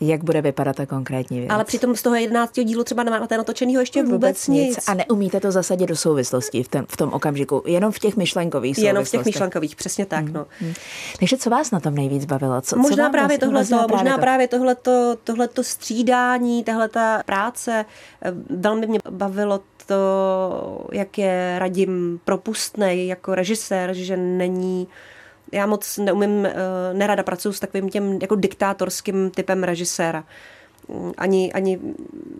jak 0.00 0.24
bude 0.24 0.42
vypadat 0.42 0.76
ta 0.76 0.86
konkrétní 0.86 1.38
věc. 1.38 1.50
Ale 1.50 1.64
přitom 1.64 1.96
z 1.96 2.02
toho 2.02 2.16
11. 2.16 2.52
dílu 2.64 2.84
třeba 2.84 3.02
nemáte 3.02 3.36
natočeného 3.36 3.80
ještě 3.80 4.02
vůbec, 4.02 4.12
vůbec 4.12 4.48
nic. 4.48 4.76
nic. 4.76 4.88
A 4.88 4.94
neumíte 4.94 5.40
to 5.40 5.52
zasadit 5.52 5.86
do 5.86 5.96
souvislostí 5.96 6.62
v, 6.62 6.68
ten, 6.68 6.86
v 6.88 6.96
tom 6.96 7.12
okamžiku, 7.12 7.62
jenom 7.66 7.92
v 7.92 7.98
těch 7.98 8.16
myšlenkových 8.16 8.78
Jenom 8.78 9.04
v 9.04 9.10
těch 9.10 9.24
myšlenkových, 9.24 9.76
přesně 9.76 10.06
tak. 10.06 10.24
Hmm. 10.24 10.32
No. 10.32 10.46
Hmm. 10.60 10.74
Takže 11.18 11.36
co 11.36 11.50
vás 11.50 11.70
na 11.70 11.80
tom 11.80 11.94
nejvíc 11.94 12.24
bavilo? 12.24 12.60
Co, 12.60 12.78
možná 12.78 13.06
co 13.06 13.12
právě 13.12 13.38
tohleto, 13.38 13.76
možná, 13.76 13.96
možná 13.96 14.18
právě 14.18 14.48
tohleto, 14.48 15.16
tohleto 15.24 15.64
střídání, 15.64 16.64
tahleta 16.64 17.22
práce. 17.26 17.84
Eh, 18.22 18.32
velmi 18.50 18.86
mě 18.86 18.98
bavilo 19.10 19.60
to, 19.86 20.86
jak 20.92 21.18
je 21.18 21.56
Radim 21.58 22.20
propustný 22.24 23.08
jako 23.08 23.34
režisér, 23.34 23.94
že 23.94 24.16
není 24.16 24.88
já 25.52 25.66
moc 25.66 25.98
neumím, 25.98 26.46
eh, 26.46 26.54
nerada 26.92 27.22
pracuji 27.22 27.52
s 27.52 27.60
takovým 27.60 27.88
těm 27.88 28.18
jako 28.22 28.34
diktátorským 28.34 29.30
typem 29.30 29.64
režiséra. 29.64 30.24
Mm, 30.88 31.12
ani, 31.18 31.52
ani, 31.52 31.78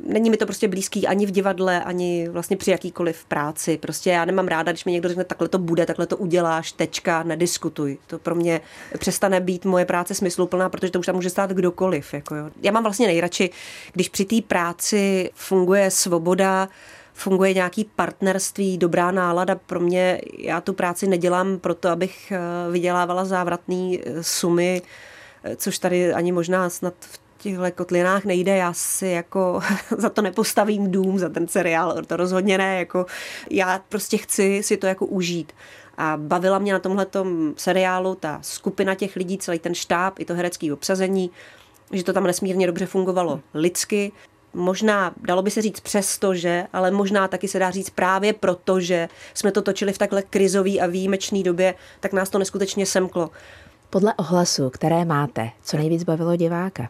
není 0.07 0.31
mi 0.31 0.37
to 0.37 0.47
prostě 0.47 0.69
blízký 0.69 1.07
ani 1.07 1.27
v 1.27 1.31
divadle, 1.31 1.85
ani 1.85 2.29
vlastně 2.29 2.57
při 2.57 2.71
jakýkoliv 2.71 3.25
práci. 3.25 3.79
Prostě 3.79 4.11
já 4.11 4.25
nemám 4.25 4.49
ráda, 4.49 4.73
když 4.73 4.85
mi 4.85 4.93
někdo 4.93 5.09
řekne, 5.09 5.25
takhle 5.25 5.49
to 5.49 5.59
bude, 5.59 5.87
takhle 5.87 6.07
to 6.07 6.17
uděláš, 6.17 6.73
tečka, 6.73 7.23
nediskutuj. 7.23 7.99
To 8.07 8.19
pro 8.19 8.35
mě 8.35 8.61
přestane 8.99 9.41
být 9.41 9.65
moje 9.65 9.85
práce 9.85 10.15
smysluplná, 10.15 10.69
protože 10.69 10.93
to 10.93 10.99
už 10.99 11.07
tam 11.07 11.15
může 11.15 11.31
stát 11.31 11.51
kdokoliv. 11.51 12.15
Jako 12.15 12.35
jo. 12.35 12.51
Já 12.63 12.73
mám 12.73 12.83
vlastně 12.83 13.07
nejradši, 13.07 13.51
když 13.93 14.09
při 14.09 14.25
té 14.25 14.37
práci 14.43 15.31
funguje 15.35 15.91
svoboda, 15.91 16.69
funguje 17.17 17.55
nějaký 17.55 17.85
partnerství, 17.97 18.79
dobrá 18.79 19.11
nálada. 19.11 19.55
Pro 19.55 19.81
mě, 19.81 20.21
já 20.39 20.61
tu 20.61 20.73
práci 20.73 21.07
nedělám 21.07 21.59
proto, 21.59 21.89
abych 21.89 22.33
eh, 22.33 22.41
vydělávala 22.71 23.25
závratné 23.25 23.97
eh, 23.97 24.23
sumy, 24.23 24.83
eh, 25.45 25.57
což 25.57 25.79
tady 25.79 26.13
ani 26.13 26.33
možná 26.33 26.71
snad 26.71 26.95
v 27.01 27.21
těchto 27.39 27.73
kotlinách 27.75 28.25
nejde, 28.25 28.57
já 28.57 28.73
si 28.73 29.07
jako 29.07 29.61
za 29.99 30.09
to 30.09 30.23
nepostavím 30.23 30.91
dům, 30.91 31.19
za 31.19 31.29
ten 31.29 31.49
seriál, 31.49 32.03
to 32.07 32.17
rozhodně 32.17 32.59
ne, 32.59 32.79
jako 32.79 33.07
já 33.51 33.81
prostě 33.89 34.17
chci 34.17 34.63
si 34.63 34.77
to 34.77 34.87
jako 34.87 35.07
užít. 35.07 35.53
A 35.99 36.17
bavila 36.17 36.59
mě 36.59 36.73
na 36.73 36.79
tomhle 36.79 37.07
seriálu 37.57 38.15
ta 38.15 38.39
skupina 38.43 38.95
těch 38.95 39.17
lidí, 39.17 39.39
celý 39.39 39.59
ten 39.59 39.75
štáb, 39.75 40.19
i 40.19 40.25
to 40.25 40.35
herecké 40.35 40.73
obsazení, 40.73 41.31
že 41.93 42.05
to 42.05 42.13
tam 42.13 42.25
nesmírně 42.25 42.67
dobře 42.67 42.87
fungovalo 42.87 43.41
lidsky 43.55 44.13
možná, 44.57 45.15
dalo 45.17 45.43
by 45.43 45.51
se 45.51 45.63
říct 45.63 45.81
přesto, 45.81 46.35
že, 46.35 46.67
ale 46.73 46.91
možná 46.91 47.29
taky 47.29 47.49
se 47.49 47.59
dá 47.59 47.71
říct 47.71 47.91
právě 47.91 48.33
proto, 48.33 48.81
že 48.81 49.09
jsme 49.35 49.53
to 49.53 49.63
točili 49.63 49.93
v 49.93 49.99
takhle 49.99 50.23
krizový 50.23 50.81
a 50.81 50.87
výjimečný 50.87 51.43
době, 51.43 51.75
tak 52.01 52.13
nás 52.13 52.31
to 52.31 52.39
neskutečně 52.39 52.87
semklo. 52.87 53.31
Podle 53.91 54.15
ohlasu, 54.15 54.71
které 54.71 55.05
máte, 55.05 55.51
co 55.63 55.77
nejvíc 55.77 56.05
bavilo 56.05 56.37
diváka? 56.37 56.89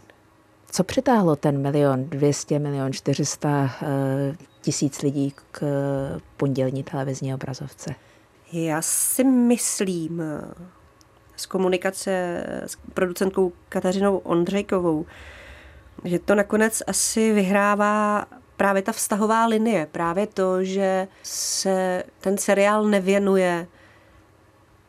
Co 0.71 0.85
přitáhlo 0.85 1.37
ten 1.37 1.63
milion, 1.63 2.05
200, 2.05 2.59
milion, 2.59 2.93
400 2.93 3.71
eh, 3.83 4.37
tisíc 4.61 5.03
lidí 5.03 5.35
k 5.51 5.63
pondělní 6.37 6.83
televizní 6.83 7.35
obrazovce? 7.35 7.95
Já 8.53 8.83
si 8.83 9.25
myslím 9.25 10.23
z 11.37 11.47
komunikace 11.47 12.45
s 12.67 12.79
producentkou 12.95 13.53
Kateřinou 13.69 14.17
Ondřejkovou, 14.17 15.07
že 16.05 16.19
to 16.19 16.35
nakonec 16.35 16.83
asi 16.87 17.33
vyhrává 17.33 18.27
právě 18.57 18.83
ta 18.83 18.93
vztahová 18.93 19.47
linie, 19.47 19.89
právě 19.93 20.27
to, 20.27 20.65
že 20.65 21.09
se 21.23 22.05
ten 22.21 22.39
seriál 22.39 22.85
nevěnuje 22.85 23.67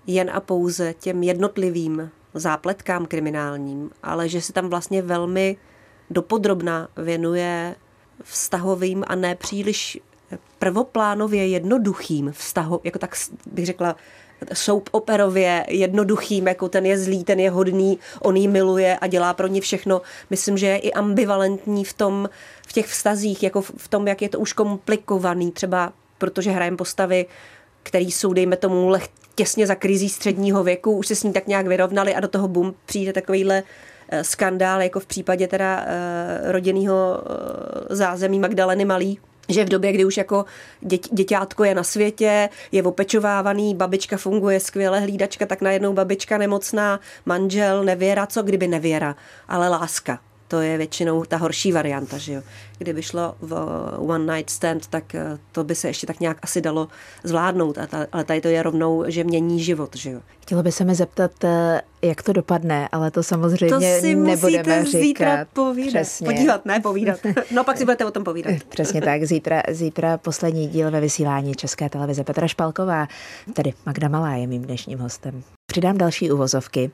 jen 0.07 0.31
a 0.33 0.39
pouze 0.39 0.93
těm 0.93 1.23
jednotlivým 1.23 2.11
zápletkám 2.33 3.05
kriminálním, 3.05 3.91
ale 4.03 4.29
že 4.29 4.41
se 4.41 4.53
tam 4.53 4.69
vlastně 4.69 5.01
velmi 5.01 5.57
dopodrobna 6.09 6.87
věnuje 6.97 7.75
vztahovým 8.23 9.03
a 9.07 9.15
ne 9.15 9.35
příliš 9.35 9.99
prvoplánově 10.59 11.47
jednoduchým 11.47 12.31
vztahu, 12.31 12.81
jako 12.83 12.99
tak 12.99 13.15
bych 13.51 13.65
řekla, 13.65 13.95
soap 14.53 14.89
operově 14.91 15.65
jednoduchým, 15.69 16.47
jako 16.47 16.69
ten 16.69 16.85
je 16.85 16.97
zlý, 16.97 17.23
ten 17.23 17.39
je 17.39 17.49
hodný, 17.49 17.99
on 18.21 18.35
jí 18.35 18.47
miluje 18.47 18.97
a 18.97 19.07
dělá 19.07 19.33
pro 19.33 19.47
ní 19.47 19.61
všechno. 19.61 20.01
Myslím, 20.29 20.57
že 20.57 20.67
je 20.67 20.77
i 20.77 20.93
ambivalentní 20.93 21.85
v 21.85 21.93
tom, 21.93 22.29
v 22.67 22.73
těch 22.73 22.87
vztazích, 22.87 23.43
jako 23.43 23.61
v 23.61 23.87
tom, 23.87 24.07
jak 24.07 24.21
je 24.21 24.29
to 24.29 24.39
už 24.39 24.53
komplikovaný, 24.53 25.51
třeba 25.51 25.93
protože 26.17 26.51
hrajem 26.51 26.77
postavy, 26.77 27.25
které 27.83 28.03
jsou, 28.03 28.33
dejme 28.33 28.57
tomu, 28.57 28.89
leh, 28.89 29.07
těsně 29.35 29.67
za 29.67 29.75
krizí 29.75 30.09
středního 30.09 30.63
věku, 30.63 30.91
už 30.91 31.07
se 31.07 31.15
s 31.15 31.23
ní 31.23 31.33
tak 31.33 31.47
nějak 31.47 31.67
vyrovnali 31.67 32.15
a 32.15 32.19
do 32.19 32.27
toho 32.27 32.47
bum 32.47 32.75
přijde 32.85 33.13
takovýhle 33.13 33.63
eh, 34.09 34.23
skandál, 34.23 34.81
jako 34.81 34.99
v 34.99 35.05
případě 35.05 35.47
teda 35.47 35.77
uh, 35.77 36.51
rodinného 36.51 36.95
uh, 36.95 37.95
zázemí 37.95 38.39
Magdaleny 38.39 38.85
Malý, 38.85 39.19
že 39.49 39.65
v 39.65 39.69
době, 39.69 39.91
kdy 39.91 40.05
už 40.05 40.17
jako 40.17 40.45
děť, 40.81 41.09
děťátko 41.11 41.63
je 41.63 41.75
na 41.75 41.83
světě, 41.83 42.49
je 42.71 42.83
opečovávaný, 42.83 43.75
babička 43.75 44.17
funguje 44.17 44.59
skvěle, 44.59 44.99
hlídačka, 44.99 45.45
tak 45.45 45.61
najednou 45.61 45.93
babička 45.93 46.37
nemocná, 46.37 46.99
manžel, 47.25 47.83
nevěra, 47.83 48.27
co 48.27 48.43
kdyby 48.43 48.67
nevěra, 48.67 49.15
ale 49.47 49.69
láska. 49.69 50.19
To 50.47 50.61
je 50.61 50.77
většinou 50.77 51.25
ta 51.25 51.37
horší 51.37 51.71
varianta, 51.71 52.17
že 52.17 52.33
jo. 52.33 52.41
Kdyby 52.77 53.01
šlo 53.01 53.35
v 53.41 53.53
one 53.97 54.35
night 54.35 54.49
stand, 54.49 54.87
tak 54.87 55.15
eh, 55.15 55.37
to 55.51 55.63
by 55.63 55.75
se 55.75 55.87
ještě 55.87 56.07
tak 56.07 56.19
nějak 56.19 56.37
asi 56.41 56.61
dalo 56.61 56.87
zvládnout, 57.23 57.77
a 57.77 57.87
ta, 57.87 58.07
ale 58.11 58.23
tady 58.23 58.41
to 58.41 58.47
je 58.47 58.63
rovnou, 58.63 59.03
že 59.07 59.23
mění 59.23 59.63
život, 59.63 59.95
že 59.95 60.11
jo. 60.11 60.21
Chtělo 60.41 60.63
by 60.63 60.71
se 60.71 60.83
mi 60.83 60.95
zeptat, 60.95 61.43
eh, 61.43 61.81
jak 62.01 62.23
to 62.23 62.33
dopadne, 62.33 62.89
ale 62.91 63.11
to 63.11 63.23
samozřejmě 63.23 63.69
to 63.69 63.81
si 63.99 64.15
nebudeme 64.15 64.85
říkat. 64.85 64.99
zítra 64.99 65.45
povídat. 65.53 65.93
Přesně. 65.93 66.25
Podívat, 66.25 66.65
ne 66.65 66.79
povídat. 66.79 67.19
No 67.51 67.63
pak 67.63 67.77
si 67.77 67.85
budete 67.85 68.05
o 68.05 68.11
tom 68.11 68.23
povídat. 68.23 68.53
Přesně 68.69 69.01
tak. 69.01 69.23
Zítra, 69.23 69.63
zítra 69.69 70.17
poslední 70.17 70.67
díl 70.67 70.91
ve 70.91 71.01
vysílání 71.01 71.55
České 71.55 71.89
televize. 71.89 72.23
Petra 72.23 72.47
Špalková, 72.47 73.07
tedy 73.53 73.73
Magda 73.85 74.07
Malá 74.07 74.35
je 74.35 74.47
mým 74.47 74.61
dnešním 74.61 74.99
hostem. 74.99 75.43
Přidám 75.71 75.97
další 75.97 76.31
uvozovky. 76.31 76.91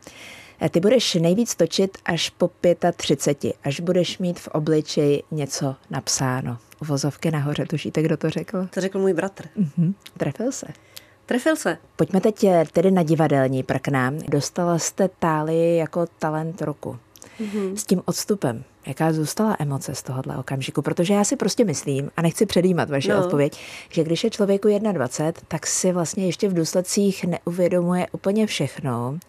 Eh, 0.62 0.70
ty 0.70 0.80
budeš 0.80 1.16
nejvíc 1.16 1.56
točit 1.56 1.98
až 2.06 2.30
po 2.30 2.50
35, 2.96 3.56
až 3.64 3.80
budeš 3.80 4.18
mít 4.18 4.40
v 4.40 4.48
obličeji 4.48 5.24
něco 5.32 5.76
napsáno. 5.90 6.58
Uvozovky 6.82 7.32
nahoře, 7.32 7.66
tušíte, 7.66 8.02
kdo 8.02 8.18
to 8.18 8.30
řekl? 8.30 8.68
To 8.74 8.82
řekl 8.82 9.00
můj 9.00 9.14
bratr. 9.14 9.46
Mm-hmm. 9.58 9.94
Trefil 10.18 10.52
se. 10.52 10.68
Trefil 11.26 11.56
se. 11.56 11.78
Pojďme 11.96 12.22
teď 12.22 12.44
eh, 12.44 12.66
tedy 12.72 12.92
na 12.92 13.04
divadelní 13.04 13.64
prkna. 13.64 14.14
Dostala 14.30 14.80
jste 14.80 15.10
Tálii 15.20 15.78
jako 15.78 16.06
talent 16.20 16.62
roku. 16.62 16.98
Mm-hmm. 17.42 17.74
S 17.76 17.86
tím 17.86 18.02
odstupem, 18.06 18.64
jaká 18.88 19.14
zůstala 19.14 19.56
emoce 19.60 19.96
z 19.96 20.04
tohohle 20.04 20.38
okamžiku? 20.38 20.82
Protože 20.82 21.14
já 21.14 21.24
si 21.24 21.36
prostě 21.36 21.66
myslím, 21.66 22.12
a 22.18 22.22
nechci 22.22 22.46
předjímat 22.46 22.90
vaše 22.90 23.14
no. 23.14 23.24
odpověď, 23.24 23.60
že 23.90 24.04
když 24.04 24.24
je 24.24 24.30
člověku 24.30 24.68
21, 24.68 25.42
tak 25.48 25.68
si 25.68 25.92
vlastně 25.92 26.26
ještě 26.26 26.50
v 26.50 26.54
důsledcích 26.54 27.26
neuvědomuje 27.26 28.08
úplně 28.12 28.48
všechno 28.48 29.20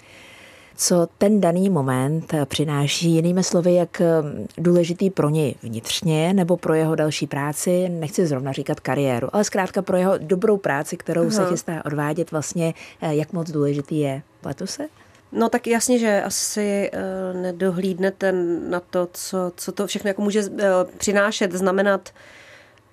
co 0.77 1.09
ten 1.19 1.41
daný 1.41 1.71
moment 1.71 2.35
přináší, 2.45 3.11
jinými 3.11 3.45
slovy, 3.45 3.75
jak 3.75 4.03
um, 4.23 4.47
důležitý 4.59 5.11
pro 5.11 5.29
něj 5.29 5.55
vnitřně 5.63 6.33
nebo 6.33 6.57
pro 6.57 6.75
jeho 6.75 6.95
další 6.95 7.27
práci, 7.27 7.89
nechci 7.89 8.27
zrovna 8.27 8.53
říkat 8.53 8.81
kariéru, 8.81 9.29
ale 9.33 9.45
zkrátka 9.45 9.83
pro 9.83 9.97
jeho 9.97 10.19
dobrou 10.19 10.57
práci, 10.57 10.97
kterou 10.97 11.21
Aha. 11.21 11.31
se 11.31 11.47
chystá 11.47 11.85
odvádět, 11.85 12.31
vlastně 12.31 12.75
eh, 13.03 13.15
jak 13.15 13.33
moc 13.33 13.51
důležitý 13.51 14.01
je. 14.01 14.23
Pletu 14.41 14.67
se? 14.67 14.87
No 15.33 15.49
tak 15.49 15.67
jasně, 15.67 15.99
že 15.99 16.23
asi 16.23 16.91
uh, 16.93 17.41
nedohlídnete 17.41 18.33
na 18.69 18.81
to, 18.81 19.09
co, 19.13 19.53
co 19.57 19.73
to 19.73 19.87
všechno 19.87 20.09
jako 20.09 20.23
může 20.23 20.41
uh, 20.41 20.59
přinášet, 20.99 21.53
znamenat 21.53 22.11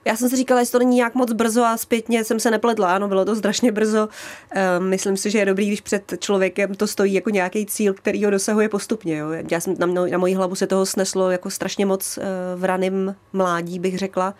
já 0.05 0.15
jsem 0.15 0.29
si 0.29 0.36
říkala, 0.36 0.60
jestli 0.60 0.72
to 0.72 0.79
není 0.79 0.96
nějak 0.96 1.15
moc 1.15 1.34
brzo 1.34 1.63
a 1.63 1.77
zpětně 1.77 2.24
jsem 2.24 2.39
se 2.39 2.51
nepletla, 2.51 2.96
ano, 2.96 3.08
bylo 3.08 3.25
to 3.25 3.36
strašně 3.36 3.72
brzo. 3.72 4.10
Ehm, 4.51 4.89
myslím 4.89 5.17
si, 5.17 5.31
že 5.31 5.39
je 5.39 5.46
dobrý, 5.46 5.67
když 5.67 5.81
před 5.81 6.13
člověkem 6.20 6.75
to 6.75 6.88
stojí 6.88 7.13
jako 7.13 7.29
nějaký 7.29 7.65
cíl, 7.65 7.93
který 7.93 8.25
ho 8.25 8.31
dosahuje 8.31 8.70
postupně. 8.70 9.17
Jo. 9.17 9.27
Já 9.51 9.60
jsem, 9.60 9.75
na, 9.79 9.88
na 9.88 10.17
moji 10.17 10.34
hlavu 10.34 10.55
se 10.55 10.67
toho 10.67 10.86
sneslo 10.86 11.31
jako 11.31 11.50
strašně 11.50 11.86
moc 11.86 12.17
eh, 12.17 12.24
v 12.55 12.63
raném 12.63 13.15
mládí, 13.34 13.79
bych 13.79 13.98
řekla. 13.98 14.34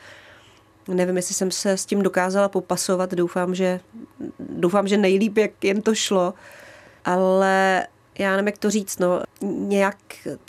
Nevím, 0.88 1.15
jestli 1.15 1.36
jsem 1.36 1.51
se 1.51 1.72
s 1.72 1.86
tím 1.86 2.01
dokázala 2.01 2.50
popasovat, 2.50 3.12
doufám, 3.12 3.56
že, 3.56 3.80
doufám, 4.39 4.88
že 4.88 4.98
nejlíp, 4.98 5.38
jak 5.38 5.63
jen 5.63 5.82
to 5.82 5.96
šlo, 5.96 6.34
ale 7.06 7.88
já 8.20 8.32
nevím, 8.32 8.48
jak 8.48 8.58
to 8.58 8.70
říct, 8.70 9.00
no, 9.00 9.22
nějak 9.41 9.98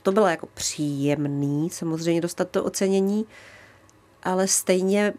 to 0.02 0.12
bylo 0.12 0.26
jako 0.26 0.48
příjemný, 0.54 1.70
samozřejmě 1.70 2.20
dostat 2.20 2.48
to 2.48 2.64
ocenění, 2.64 3.26
ale 4.22 4.48
stejně 4.48 5.14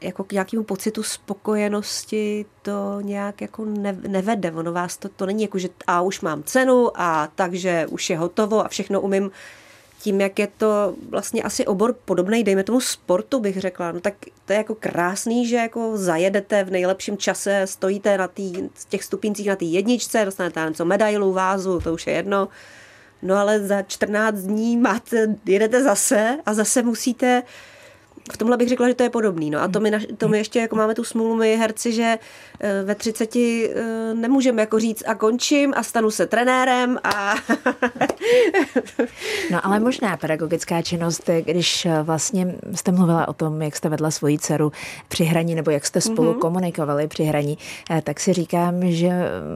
jako 0.00 0.24
k 0.24 0.32
nějakému 0.32 0.62
pocitu 0.62 1.02
spokojenosti 1.02 2.46
to 2.62 3.00
nějak 3.00 3.40
jako 3.40 3.64
nevede. 4.08 4.52
Ono 4.52 4.72
vás 4.72 4.96
to, 4.96 5.08
to 5.08 5.26
není 5.26 5.42
jako, 5.42 5.58
že 5.58 5.68
a 5.86 6.00
už 6.00 6.20
mám 6.20 6.42
cenu 6.42 6.90
a 6.94 7.28
takže 7.34 7.86
už 7.90 8.10
je 8.10 8.18
hotovo 8.18 8.64
a 8.64 8.68
všechno 8.68 9.00
umím. 9.00 9.30
Tím, 10.00 10.20
jak 10.20 10.38
je 10.38 10.48
to 10.56 10.94
vlastně 11.08 11.42
asi 11.42 11.66
obor 11.66 11.92
podobný, 12.04 12.44
dejme 12.44 12.64
tomu 12.64 12.80
sportu, 12.80 13.40
bych 13.40 13.60
řekla, 13.60 13.92
no 13.92 14.00
tak 14.00 14.14
to 14.44 14.52
je 14.52 14.56
jako 14.56 14.74
krásný, 14.74 15.46
že 15.46 15.56
jako 15.56 15.96
zajedete 15.96 16.64
v 16.64 16.70
nejlepším 16.70 17.18
čase, 17.18 17.62
stojíte 17.64 18.18
na 18.18 18.28
tý, 18.28 18.52
těch 18.88 19.04
stupíncích 19.04 19.48
na 19.48 19.56
té 19.56 19.64
jedničce, 19.64 20.24
dostanete 20.24 20.66
něco 20.68 20.84
medailu, 20.84 21.32
vázu, 21.32 21.80
to 21.80 21.94
už 21.94 22.06
je 22.06 22.12
jedno, 22.12 22.48
no 23.22 23.36
ale 23.36 23.60
za 23.60 23.82
14 23.82 24.34
dní 24.34 24.76
máte, 24.76 25.36
jedete 25.46 25.82
zase 25.82 26.38
a 26.46 26.54
zase 26.54 26.82
musíte 26.82 27.42
uh, 27.42 27.48
v 28.32 28.36
tomhle 28.36 28.56
bych 28.56 28.68
řekla, 28.68 28.88
že 28.88 28.94
to 28.94 29.02
je 29.02 29.10
podobný. 29.10 29.50
No 29.50 29.62
a 29.62 29.68
to 29.68 29.80
my, 29.80 29.92
to 30.16 30.28
my 30.28 30.38
ještě 30.38 30.58
jako 30.58 30.76
máme 30.76 30.94
tu 30.94 31.04
smůlu 31.04 31.34
my 31.34 31.56
herci, 31.56 31.92
že 31.92 32.18
eh, 32.60 32.82
ve 32.84 32.94
30 32.94 33.36
eh, 33.36 33.68
nemůžeme 34.14 34.62
jako 34.62 34.78
říct 34.78 35.02
a 35.06 35.14
končím 35.14 35.74
a 35.76 35.82
stanu 35.82 36.10
se 36.10 36.26
trenérem 36.26 36.98
a... 37.04 37.34
no 39.50 39.66
ale 39.66 39.80
možná 39.80 40.16
pedagogická 40.16 40.82
činnost, 40.82 41.30
když 41.44 41.86
eh, 41.86 42.02
vlastně 42.02 42.54
jste 42.74 42.92
mluvila 42.92 43.28
o 43.28 43.32
tom, 43.32 43.62
jak 43.62 43.76
jste 43.76 43.88
vedla 43.88 44.10
svoji 44.10 44.38
dceru 44.38 44.72
při 45.08 45.24
hraní 45.24 45.54
nebo 45.54 45.70
jak 45.70 45.86
jste 45.86 46.00
spolu 46.00 46.32
mm-hmm. 46.32 46.38
komunikovali 46.38 47.08
při 47.08 47.24
hraní, 47.24 47.58
tak 48.02 48.20
si 48.20 48.32
říkám, 48.32 48.90
že 48.90 49.10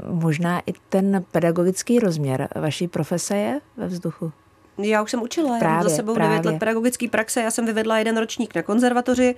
možná 0.07 0.63
i 0.67 0.73
ten 0.89 1.25
pedagogický 1.33 1.99
rozměr 1.99 2.49
vaší 2.61 2.89
profese 2.89 3.37
je 3.37 3.61
ve 3.77 3.87
vzduchu. 3.87 4.33
Já 4.79 5.03
už 5.03 5.11
jsem 5.11 5.23
učila, 5.23 5.59
právě, 5.59 5.69
já 5.69 5.75
mám 5.75 5.89
za 5.89 5.97
sebou 5.97 6.15
právě. 6.15 6.39
9 6.39 6.53
let 6.53 6.59
pedagogické 6.59 7.09
praxe, 7.09 7.43
já 7.43 7.51
jsem 7.51 7.67
vyvedla 7.67 7.99
jeden 7.99 8.17
ročník 8.17 8.55
na 8.55 8.63
konzervatoři 8.63 9.35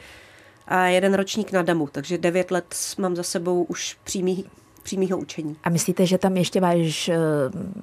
a 0.69 0.87
jeden 0.87 1.15
ročník 1.15 1.53
na 1.53 1.63
DAMu, 1.63 1.89
takže 1.93 2.19
9 2.19 2.51
let 2.51 2.75
mám 2.99 3.17
za 3.17 3.23
sebou 3.23 3.63
už 3.63 3.97
přímý 4.05 4.45
přímého 4.85 5.19
učení. 5.19 5.57
A 5.65 5.71
myslíte, 5.71 6.07
že 6.07 6.19
tam 6.19 6.37
ještě 6.37 6.61
váš 6.61 7.09
uh, 7.09 7.15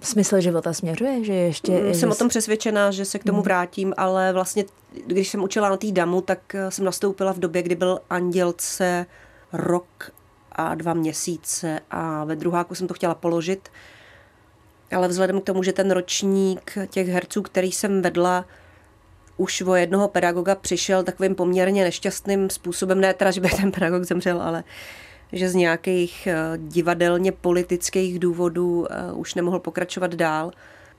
smysl 0.01 0.41
života 0.41 0.73
směřuje? 0.73 1.23
Že 1.23 1.33
ještě 1.33 1.71
mm, 1.71 1.93
jsem 1.93 2.11
o 2.11 2.15
tom 2.15 2.29
přesvědčená, 2.29 2.91
že 2.91 3.05
se 3.05 3.19
k 3.19 3.23
tomu 3.23 3.37
mm. 3.37 3.43
vrátím, 3.43 3.93
ale 3.97 4.33
vlastně, 4.33 4.65
když 5.07 5.29
jsem 5.29 5.43
učila 5.43 5.69
na 5.69 5.77
té 5.77 5.91
damu, 5.91 6.21
tak 6.21 6.55
eh, 6.55 6.71
jsem 6.71 6.85
nastoupila 6.85 7.33
v 7.33 7.39
době, 7.39 7.61
kdy 7.61 7.75
byl 7.75 7.99
Andělce 8.09 9.05
rok 9.53 10.11
a 10.51 10.75
dva 10.75 10.93
měsíce 10.93 11.79
a 11.91 12.23
ve 12.23 12.35
druháku 12.35 12.75
jsem 12.75 12.87
to 12.87 12.93
chtěla 12.93 13.15
položit 13.15 13.69
ale 14.93 15.07
vzhledem 15.07 15.41
k 15.41 15.43
tomu, 15.43 15.63
že 15.63 15.73
ten 15.73 15.91
ročník 15.91 16.77
těch 16.89 17.07
herců, 17.07 17.41
který 17.41 17.71
jsem 17.71 18.01
vedla, 18.01 18.45
už 19.37 19.61
o 19.61 19.75
jednoho 19.75 20.07
pedagoga 20.07 20.55
přišel 20.55 21.03
takovým 21.03 21.35
poměrně 21.35 21.83
nešťastným 21.83 22.49
způsobem, 22.49 23.01
ne 23.01 23.13
teda, 23.13 23.31
že 23.31 23.41
by 23.41 23.49
ten 23.49 23.71
pedagog 23.71 24.03
zemřel, 24.03 24.41
ale 24.41 24.63
že 25.33 25.49
z 25.49 25.55
nějakých 25.55 26.27
eh, 26.27 26.35
divadelně 26.57 27.31
politických 27.31 28.19
důvodů 28.19 28.87
eh, 28.89 29.13
už 29.13 29.35
nemohl 29.35 29.59
pokračovat 29.59 30.15
dál, 30.15 30.51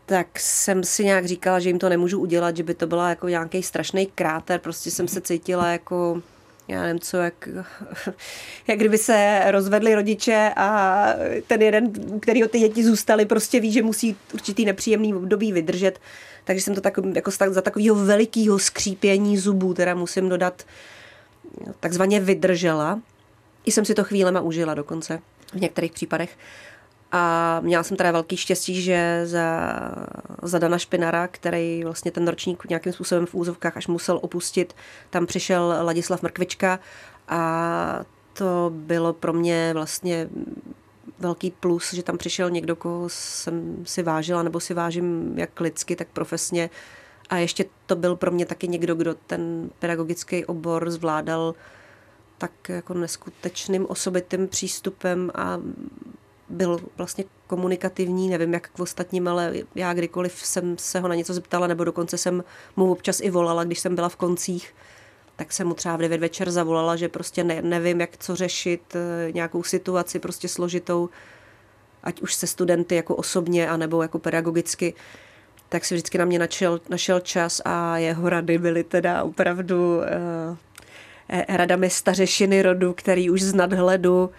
tak 0.06 0.38
jsem 0.38 0.84
si 0.84 1.04
nějak 1.04 1.26
říkala, 1.26 1.60
že 1.60 1.68
jim 1.68 1.78
to 1.78 1.88
nemůžu 1.88 2.20
udělat, 2.20 2.56
že 2.56 2.62
by 2.62 2.74
to 2.74 2.86
byla 2.86 3.08
jako 3.08 3.28
nějaký 3.28 3.62
strašný 3.62 4.06
kráter, 4.06 4.60
prostě 4.60 4.90
jsem 4.90 5.08
se 5.08 5.20
cítila 5.20 5.68
jako 5.68 6.22
já 6.68 6.82
nevím 6.82 7.00
co, 7.00 7.16
jak, 7.16 7.48
jak 8.66 8.78
kdyby 8.78 8.98
se 8.98 9.42
rozvedli 9.50 9.94
rodiče 9.94 10.52
a 10.56 11.06
ten 11.46 11.62
jeden, 11.62 11.92
který 12.20 12.48
ty 12.48 12.58
děti 12.58 12.84
zůstaly, 12.84 13.26
prostě 13.26 13.60
ví, 13.60 13.72
že 13.72 13.82
musí 13.82 14.16
určitý 14.34 14.64
nepříjemný 14.64 15.14
období 15.14 15.52
vydržet. 15.52 16.00
Takže 16.44 16.62
jsem 16.62 16.74
to 16.74 16.80
tak, 16.80 16.98
jako 17.14 17.30
za 17.30 17.60
takového 17.60 17.94
velikého 17.94 18.58
skřípění 18.58 19.38
zubů, 19.38 19.74
teda 19.74 19.94
musím 19.94 20.28
dodat, 20.28 20.62
takzvaně 21.80 22.20
vydržela. 22.20 23.00
I 23.64 23.72
jsem 23.72 23.84
si 23.84 23.94
to 23.94 24.04
chvílema 24.04 24.40
užila 24.40 24.74
dokonce 24.74 25.18
v 25.52 25.60
některých 25.60 25.92
případech. 25.92 26.38
A 27.12 27.60
měla 27.60 27.82
jsem 27.82 27.96
teda 27.96 28.12
velký 28.12 28.36
štěstí, 28.36 28.82
že 28.82 29.22
za, 29.24 29.72
za 30.42 30.58
Dana 30.58 30.78
Špinara, 30.78 31.28
který 31.28 31.84
vlastně 31.84 32.10
ten 32.10 32.28
ročník 32.28 32.64
nějakým 32.68 32.92
způsobem 32.92 33.26
v 33.26 33.34
úzovkách 33.34 33.76
až 33.76 33.86
musel 33.86 34.18
opustit, 34.22 34.76
tam 35.10 35.26
přišel 35.26 35.74
Ladislav 35.82 36.22
Mrkvička 36.22 36.78
a 37.28 38.04
to 38.32 38.70
bylo 38.74 39.12
pro 39.12 39.32
mě 39.32 39.70
vlastně 39.74 40.28
velký 41.18 41.50
plus, 41.50 41.94
že 41.94 42.02
tam 42.02 42.18
přišel 42.18 42.50
někdo, 42.50 42.76
koho 42.76 43.08
jsem 43.08 43.84
si 43.86 44.02
vážila, 44.02 44.42
nebo 44.42 44.60
si 44.60 44.74
vážím 44.74 45.38
jak 45.38 45.60
lidsky, 45.60 45.96
tak 45.96 46.08
profesně. 46.08 46.70
A 47.30 47.36
ještě 47.36 47.64
to 47.86 47.96
byl 47.96 48.16
pro 48.16 48.30
mě 48.30 48.46
taky 48.46 48.68
někdo, 48.68 48.94
kdo 48.94 49.14
ten 49.14 49.70
pedagogický 49.78 50.44
obor 50.44 50.90
zvládal 50.90 51.54
tak 52.38 52.68
jako 52.68 52.94
neskutečným 52.94 53.86
osobitým 53.88 54.48
přístupem 54.48 55.30
a 55.34 55.58
byl 56.52 56.80
vlastně 56.96 57.24
komunikativní, 57.46 58.28
nevím 58.28 58.54
jak 58.54 58.68
k 58.68 58.80
ostatním, 58.80 59.28
ale 59.28 59.54
já 59.74 59.94
kdykoliv 59.94 60.46
jsem 60.46 60.78
se 60.78 61.00
ho 61.00 61.08
na 61.08 61.14
něco 61.14 61.34
zeptala, 61.34 61.66
nebo 61.66 61.84
dokonce 61.84 62.18
jsem 62.18 62.44
mu 62.76 62.92
občas 62.92 63.20
i 63.20 63.30
volala, 63.30 63.64
když 63.64 63.78
jsem 63.78 63.94
byla 63.94 64.08
v 64.08 64.16
koncích, 64.16 64.74
tak 65.36 65.52
jsem 65.52 65.66
mu 65.66 65.74
třeba 65.74 65.96
v 65.96 66.00
9 66.00 66.20
večer 66.20 66.50
zavolala, 66.50 66.96
že 66.96 67.08
prostě 67.08 67.44
ne, 67.44 67.62
nevím, 67.62 68.00
jak 68.00 68.16
co 68.18 68.36
řešit, 68.36 68.82
eh, 68.94 69.32
nějakou 69.32 69.62
situaci 69.62 70.18
prostě 70.18 70.48
složitou, 70.48 71.08
ať 72.02 72.20
už 72.20 72.34
se 72.34 72.46
studenty 72.46 72.94
jako 72.94 73.16
osobně, 73.16 73.68
anebo 73.68 74.02
jako 74.02 74.18
pedagogicky, 74.18 74.94
tak 75.68 75.84
si 75.84 75.94
vždycky 75.94 76.18
na 76.18 76.24
mě 76.24 76.38
našel, 76.38 76.80
našel 76.88 77.20
čas 77.20 77.62
a 77.64 77.98
jeho 77.98 78.28
rady 78.28 78.58
byly 78.58 78.84
teda 78.84 79.22
opravdu 79.22 79.96
uh, 79.96 80.56
radami 81.48 81.90
stařešiny 81.90 82.62
rodu, 82.62 82.92
který 82.92 83.30
už 83.30 83.42
z 83.42 83.54
nadhledu 83.54 84.30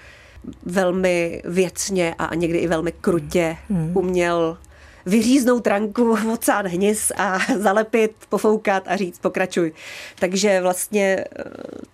velmi 0.65 1.41
věcně 1.45 2.15
a 2.19 2.35
někdy 2.35 2.57
i 2.57 2.67
velmi 2.67 2.91
krutě 2.91 3.57
hmm. 3.69 3.97
uměl 3.97 4.57
vyříznout 5.05 5.67
ranku, 5.67 6.17
odsát 6.33 6.65
hnis 6.65 7.11
a 7.17 7.39
zalepit, 7.59 8.15
pofoukat 8.29 8.83
a 8.87 8.95
říct 8.95 9.19
pokračuj. 9.19 9.73
Takže 10.19 10.61
vlastně 10.61 11.25
eh, 11.39 11.43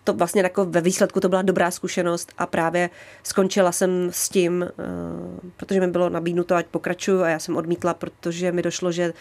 to 0.04 0.14
vlastně 0.14 0.42
jako 0.42 0.66
ve 0.66 0.82
výsledku 0.82 1.20
to 1.20 1.30
byla 1.30 1.42
dobrá 1.42 1.72
zkušenost 1.72 2.32
a 2.38 2.46
právě 2.46 2.90
skončila 3.24 3.72
jsem 3.72 4.10
s 4.12 4.30
tím, 4.30 4.64
eh, 4.64 4.84
protože 5.58 5.80
mi 5.80 5.88
bylo 5.88 6.10
nabídnuto, 6.10 6.56
ať 6.56 6.66
pokračuju 6.66 7.22
a 7.22 7.30
já 7.30 7.40
jsem 7.40 7.58
odmítla, 7.58 7.94
protože 7.94 8.52
mi 8.52 8.62
došlo, 8.62 8.92
že 8.92 9.14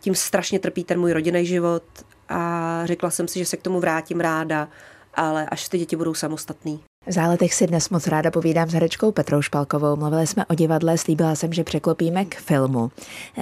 tím 0.00 0.14
strašně 0.14 0.58
trpí 0.58 0.84
ten 0.84 1.00
můj 1.00 1.12
rodinný 1.12 1.46
život 1.46 1.82
a 2.28 2.82
řekla 2.84 3.10
jsem 3.10 3.28
si, 3.28 3.38
že 3.38 3.46
se 3.46 3.56
k 3.56 3.62
tomu 3.62 3.80
vrátím 3.80 4.20
ráda, 4.20 4.68
ale 5.14 5.46
až 5.46 5.68
ty 5.68 5.78
děti 5.78 5.96
budou 5.96 6.14
samostatný. 6.14 6.80
V 7.06 7.12
záletech 7.12 7.54
si 7.54 7.66
dnes 7.66 7.90
moc 7.90 8.06
ráda 8.06 8.30
povídám 8.30 8.68
s 8.68 8.72
herečkou 8.72 9.12
Petrou 9.12 9.42
Špalkovou. 9.42 9.96
Mluvili 9.96 10.26
jsme 10.26 10.46
o 10.46 10.54
divadle, 10.54 10.98
slíbila 10.98 11.34
jsem, 11.34 11.52
že 11.52 11.64
překlopíme 11.64 12.24
k 12.24 12.34
filmu. 12.34 12.90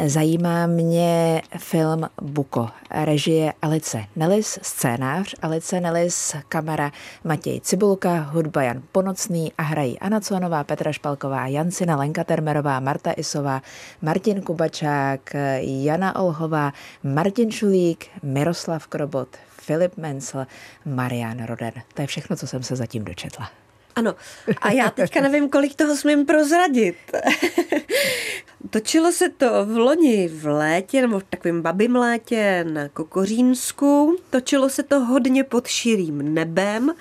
Zajímá 0.07 0.67
mě 0.67 1.43
film 1.59 2.09
Buko, 2.23 2.69
režie 2.91 3.53
Alice 3.63 4.05
Nelis, 4.17 4.59
scénář 4.63 5.35
Alice 5.43 5.81
Nelis, 5.81 6.37
kamera 6.49 6.93
Matěj 7.25 7.61
Cibulka, 7.61 8.21
hudba 8.21 8.63
Jan 8.63 8.83
Ponocný 8.93 9.53
a 9.59 9.63
hrají 9.63 9.99
Anna 9.99 10.21
Cuanová, 10.21 10.65
Petra 10.65 10.93
Špalková, 10.93 11.47
Jancina 11.47 11.97
Lenka 11.97 12.25
Termerová, 12.25 12.81
Marta 12.81 13.13
Isová, 13.17 13.63
Martin 14.03 14.43
Kubačák, 14.43 15.37
Jana 15.61 16.17
Olhová, 16.17 16.73
Martin 17.03 17.51
Šulík, 17.51 18.07
Miroslav 18.23 18.87
Krobot, 18.87 19.29
Filip 19.69 19.97
Mencel, 19.97 20.47
Marian 20.85 21.45
Roden. 21.45 21.73
To 21.95 22.03
je 22.03 22.07
všechno, 22.07 22.37
co 22.37 22.47
jsem 22.47 22.63
se 22.63 22.77
zatím 22.77 23.05
dočetla. 23.05 23.51
Ano, 23.97 24.15
a 24.61 24.71
já 24.71 24.91
teďka 24.91 25.21
nevím, 25.21 25.49
kolik 25.49 25.75
toho 25.75 25.97
smím 25.97 26.27
prozradit. 26.27 26.97
Točilo 28.71 29.13
se 29.13 29.29
to 29.29 29.67
v 29.67 29.77
loni 29.77 30.29
v 30.29 30.47
létě, 30.47 31.01
nebo 31.01 31.19
v 31.21 31.25
takovém 31.31 31.63
babím 31.63 31.97
létě 31.97 32.65
na 32.73 32.89
Kokořínsku. 32.89 34.19
Točilo 34.31 34.69
se 34.69 34.83
to 34.83 35.01
hodně 35.01 35.45
pod 35.45 35.67
širým 35.67 36.35
nebem. 36.35 36.95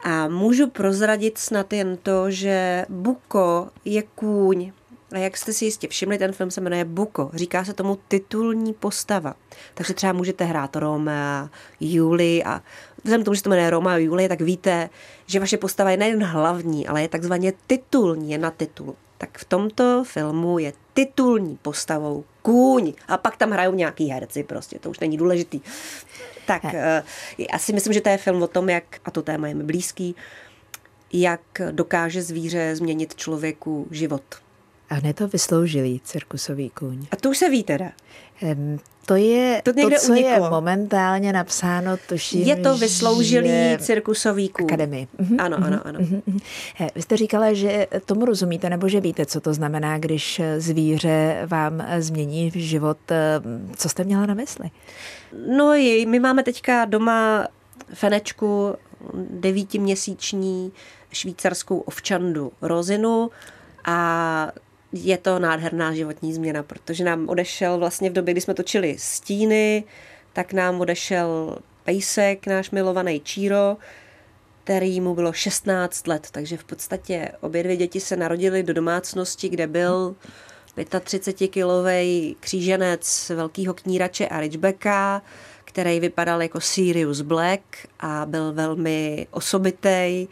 A 0.00 0.28
můžu 0.28 0.70
prozradit 0.70 1.38
snad 1.38 1.72
jen 1.72 1.96
to, 2.02 2.30
že 2.30 2.86
Buko 2.88 3.68
je 3.84 4.02
kůň, 4.02 4.72
a 5.12 5.18
jak 5.18 5.36
jste 5.36 5.52
si 5.52 5.64
jistě 5.64 5.88
všimli, 5.88 6.18
ten 6.18 6.32
film 6.32 6.50
se 6.50 6.60
jmenuje 6.60 6.84
Buko. 6.84 7.30
Říká 7.34 7.64
se 7.64 7.72
tomu 7.72 7.98
titulní 8.08 8.72
postava. 8.72 9.34
Takže 9.74 9.94
třeba 9.94 10.12
můžete 10.12 10.44
hrát 10.44 10.76
Roma, 10.76 11.50
Juli 11.80 12.44
a 12.44 12.62
vzhledem 13.04 13.22
k 13.22 13.24
tomu, 13.24 13.34
že 13.34 13.38
se 13.38 13.44
to 13.44 13.50
jmenuje 13.50 13.70
Roma 13.70 13.92
a 13.92 13.96
Julie, 13.96 14.28
tak 14.28 14.40
víte, 14.40 14.90
že 15.26 15.40
vaše 15.40 15.56
postava 15.56 15.90
je 15.90 15.96
nejen 15.96 16.24
hlavní, 16.24 16.88
ale 16.88 17.02
je 17.02 17.08
takzvaně 17.08 17.52
titulní, 17.66 18.32
je 18.32 18.38
na 18.38 18.50
titul. 18.50 18.94
Tak 19.18 19.38
v 19.38 19.44
tomto 19.44 20.04
filmu 20.04 20.58
je 20.58 20.72
titulní 20.94 21.58
postavou 21.62 22.24
kůň. 22.42 22.92
A 23.08 23.16
pak 23.16 23.36
tam 23.36 23.50
hrajou 23.50 23.74
nějaký 23.74 24.08
herci, 24.08 24.42
prostě, 24.42 24.78
to 24.78 24.90
už 24.90 25.00
není 25.00 25.16
důležitý. 25.16 25.60
Tak 26.46 26.64
eh, 26.64 27.02
já 27.52 27.58
si 27.58 27.72
myslím, 27.72 27.92
že 27.92 28.00
to 28.00 28.08
je 28.08 28.18
film 28.18 28.42
o 28.42 28.46
tom, 28.46 28.68
jak, 28.68 28.84
a 29.04 29.10
to 29.10 29.22
téma 29.22 29.48
je 29.48 29.54
mi 29.54 29.64
blízký, 29.64 30.16
jak 31.12 31.40
dokáže 31.70 32.22
zvíře 32.22 32.76
změnit 32.76 33.14
člověku 33.14 33.86
život. 33.90 34.22
A 34.90 34.94
hned 34.94 35.16
to 35.16 35.28
vysloužilý 35.28 36.00
cirkusový 36.04 36.70
kůň. 36.70 37.06
A 37.10 37.16
to 37.16 37.30
už 37.30 37.38
se 37.38 37.48
ví 37.48 37.64
teda. 37.64 37.92
Um, 38.42 38.78
to 39.06 39.16
je 39.16 39.62
to, 39.64 39.72
to 39.72 39.90
co 39.98 40.12
uniklo. 40.12 40.30
je 40.30 40.50
momentálně 40.50 41.32
napsáno, 41.32 41.96
tuším, 42.08 42.42
Je 42.42 42.56
to 42.56 42.76
vysloužilý 42.76 43.48
že... 43.48 43.78
cirkusový 43.80 44.48
kůň. 44.48 44.66
Akademii. 44.66 45.08
Mhm, 45.18 45.40
ano, 45.40 45.56
ano, 45.56 45.66
mhm, 45.66 45.80
ano. 45.84 45.98
Mhm, 46.00 46.22
mhm. 46.26 46.38
Vy 46.94 47.02
jste 47.02 47.16
říkala, 47.16 47.52
že 47.52 47.86
tomu 48.04 48.24
rozumíte, 48.24 48.70
nebo 48.70 48.88
že 48.88 49.00
víte, 49.00 49.26
co 49.26 49.40
to 49.40 49.54
znamená, 49.54 49.98
když 49.98 50.40
zvíře 50.58 51.42
vám 51.46 51.86
změní 51.98 52.50
život. 52.54 52.98
Co 53.76 53.88
jste 53.88 54.04
měla 54.04 54.26
na 54.26 54.34
mysli? 54.34 54.70
No, 55.56 55.72
my 56.06 56.20
máme 56.20 56.42
teďka 56.42 56.84
doma 56.84 57.48
Fenečku, 57.94 58.74
devítiměsíční 59.30 60.72
švýcarskou 61.12 61.78
ovčandu 61.78 62.52
Rozinu 62.62 63.30
a 63.84 64.52
je 64.92 65.18
to 65.18 65.38
nádherná 65.38 65.94
životní 65.94 66.34
změna, 66.34 66.62
protože 66.62 67.04
nám 67.04 67.28
odešel 67.28 67.78
vlastně 67.78 68.10
v 68.10 68.12
době, 68.12 68.34
kdy 68.34 68.40
jsme 68.40 68.54
točili 68.54 68.96
stíny, 68.98 69.84
tak 70.32 70.52
nám 70.52 70.80
odešel 70.80 71.58
Pejsek, 71.84 72.46
náš 72.46 72.70
milovaný 72.70 73.20
Číro, 73.20 73.76
který 74.64 75.00
mu 75.00 75.14
bylo 75.14 75.32
16 75.32 76.06
let, 76.06 76.28
takže 76.32 76.56
v 76.56 76.64
podstatě 76.64 77.32
obě 77.40 77.62
dvě 77.62 77.76
děti 77.76 78.00
se 78.00 78.16
narodily 78.16 78.62
do 78.62 78.74
domácnosti, 78.74 79.48
kde 79.48 79.66
byl 79.66 80.16
35-kilový 80.76 82.36
kříženec 82.40 83.32
velkého 83.36 83.74
knírače 83.74 84.28
a 84.28 84.40
Ridgebacka, 84.40 85.22
který 85.64 86.00
vypadal 86.00 86.42
jako 86.42 86.60
Sirius 86.60 87.20
Black 87.20 87.62
a 88.00 88.26
byl 88.26 88.52
velmi 88.52 89.26
osobitý, 89.30 90.26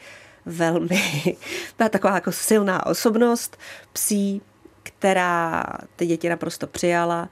velmi, 0.47 1.37
taková 1.91 2.15
jako 2.15 2.33
silná 2.33 2.87
osobnost 2.87 3.57
psí, 3.93 4.43
která 4.83 5.65
ty 5.97 6.07
děti 6.07 6.29
naprosto 6.29 6.67
přijala 6.67 7.29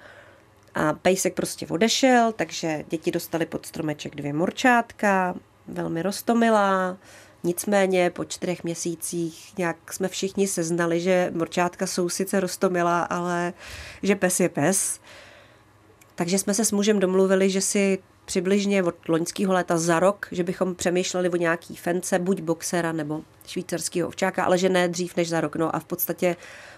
a 0.75 0.93
pejsek 0.93 1.35
prostě 1.35 1.67
odešel, 1.67 2.33
takže 2.33 2.85
děti 2.89 3.11
dostali 3.11 3.47
pod 3.47 3.67
stromeček 3.67 4.15
dvě 4.15 4.33
morčátka, 4.33 5.35
velmi 5.69 6.03
rostomilá, 6.03 6.97
Nicméně 7.45 8.11
po 8.11 8.25
čtyřech 8.25 8.65
měsících 8.65 9.59
nějak 9.59 9.93
jsme 9.93 10.09
všichni 10.09 10.49
seznali, 10.49 11.01
že 11.01 11.31
morčátka 11.35 11.87
jsou 11.87 12.09
sice 12.09 12.41
rostomilá, 12.41 13.03
ale 13.03 13.53
že 14.03 14.17
pes 14.17 14.41
je 14.41 14.49
pes. 14.49 15.01
Takže 16.15 16.39
jsme 16.39 16.55
se 16.55 16.65
s 16.65 16.73
mužem 16.73 17.01
domluvili, 17.01 17.51
že 17.51 17.61
si 17.61 17.99
přibližně 18.25 18.83
od 18.83 19.09
loňského 19.09 19.53
léta 19.53 19.79
za 19.79 20.01
rok, 20.01 20.29
že 20.33 20.45
bychom 20.45 20.75
přemýšleli 20.75 21.31
o 21.31 21.37
nějaký 21.37 21.77
fence, 21.77 22.19
buď 22.19 22.41
boxera 22.41 22.93
nebo 22.93 23.21
švýcarského 23.47 24.09
ovčáka, 24.09 24.45
ale 24.45 24.59
že 24.59 24.69
ne 24.69 24.89
dřív 24.89 25.17
než 25.17 25.29
za 25.29 25.41
rok. 25.41 25.57
No 25.57 25.77
a 25.77 25.79
v 25.79 25.85
podstatě 25.85 26.37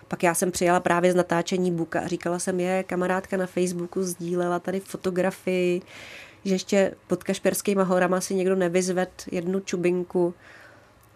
pak 0.08 0.22
já 0.22 0.34
jsem 0.34 0.50
přijela 0.50 0.80
právě 0.80 1.12
z 1.12 1.14
natáčení 1.14 1.72
Buka 1.72 2.00
a 2.00 2.06
říkala 2.06 2.38
jsem, 2.38 2.60
je, 2.60 2.82
kamarádka 2.82 3.36
na 3.36 3.46
Facebooku 3.46 4.02
sdílela 4.02 4.58
tady 4.58 4.80
fotografii, 4.80 5.82
že 6.44 6.54
ještě 6.54 6.94
pod 7.06 7.24
Kašperskýma 7.24 7.82
horama 7.82 8.20
si 8.20 8.34
někdo 8.34 8.56
nevyzved 8.56 9.24
jednu 9.32 9.60
čubinku. 9.60 10.34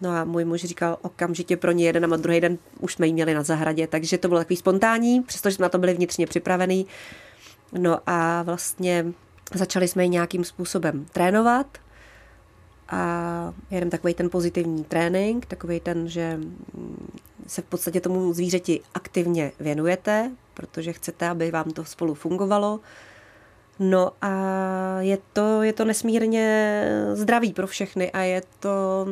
No 0.01 0.09
a 0.09 0.23
můj 0.23 0.45
muž 0.45 0.61
říkal 0.61 0.97
okamžitě 1.01 1.57
pro 1.57 1.71
ně 1.71 1.85
jeden 1.85 2.13
a 2.13 2.17
druhý 2.17 2.41
den 2.41 2.57
už 2.79 2.93
jsme 2.93 3.07
ji 3.07 3.13
měli 3.13 3.33
na 3.33 3.43
zahradě, 3.43 3.87
takže 3.87 4.17
to 4.17 4.27
bylo 4.27 4.39
takový 4.39 4.55
spontánní, 4.55 5.21
přestože 5.21 5.55
jsme 5.55 5.63
na 5.63 5.69
to 5.69 5.77
byli 5.77 5.93
vnitřně 5.93 6.27
připravený. 6.27 6.85
No 7.73 7.99
a 8.05 8.43
vlastně 8.43 9.05
začali 9.53 9.87
jsme 9.87 10.03
ji 10.03 10.09
nějakým 10.09 10.43
způsobem 10.43 11.05
trénovat 11.11 11.77
a 12.89 13.53
jeden 13.71 13.89
takový 13.89 14.13
ten 14.13 14.29
pozitivní 14.29 14.83
trénink, 14.83 15.45
takový 15.45 15.79
ten, 15.79 16.07
že 16.07 16.39
se 17.47 17.61
v 17.61 17.65
podstatě 17.65 18.01
tomu 18.01 18.33
zvířeti 18.33 18.81
aktivně 18.93 19.51
věnujete, 19.59 20.31
protože 20.53 20.93
chcete, 20.93 21.29
aby 21.29 21.51
vám 21.51 21.71
to 21.71 21.85
spolu 21.85 22.13
fungovalo. 22.13 22.79
No 23.79 24.11
a 24.21 24.31
je 24.99 25.17
to, 25.33 25.63
je 25.63 25.73
to 25.73 25.85
nesmírně 25.85 26.85
zdravý 27.13 27.53
pro 27.53 27.67
všechny 27.67 28.11
a 28.11 28.21
je 28.21 28.43
to, 28.59 29.07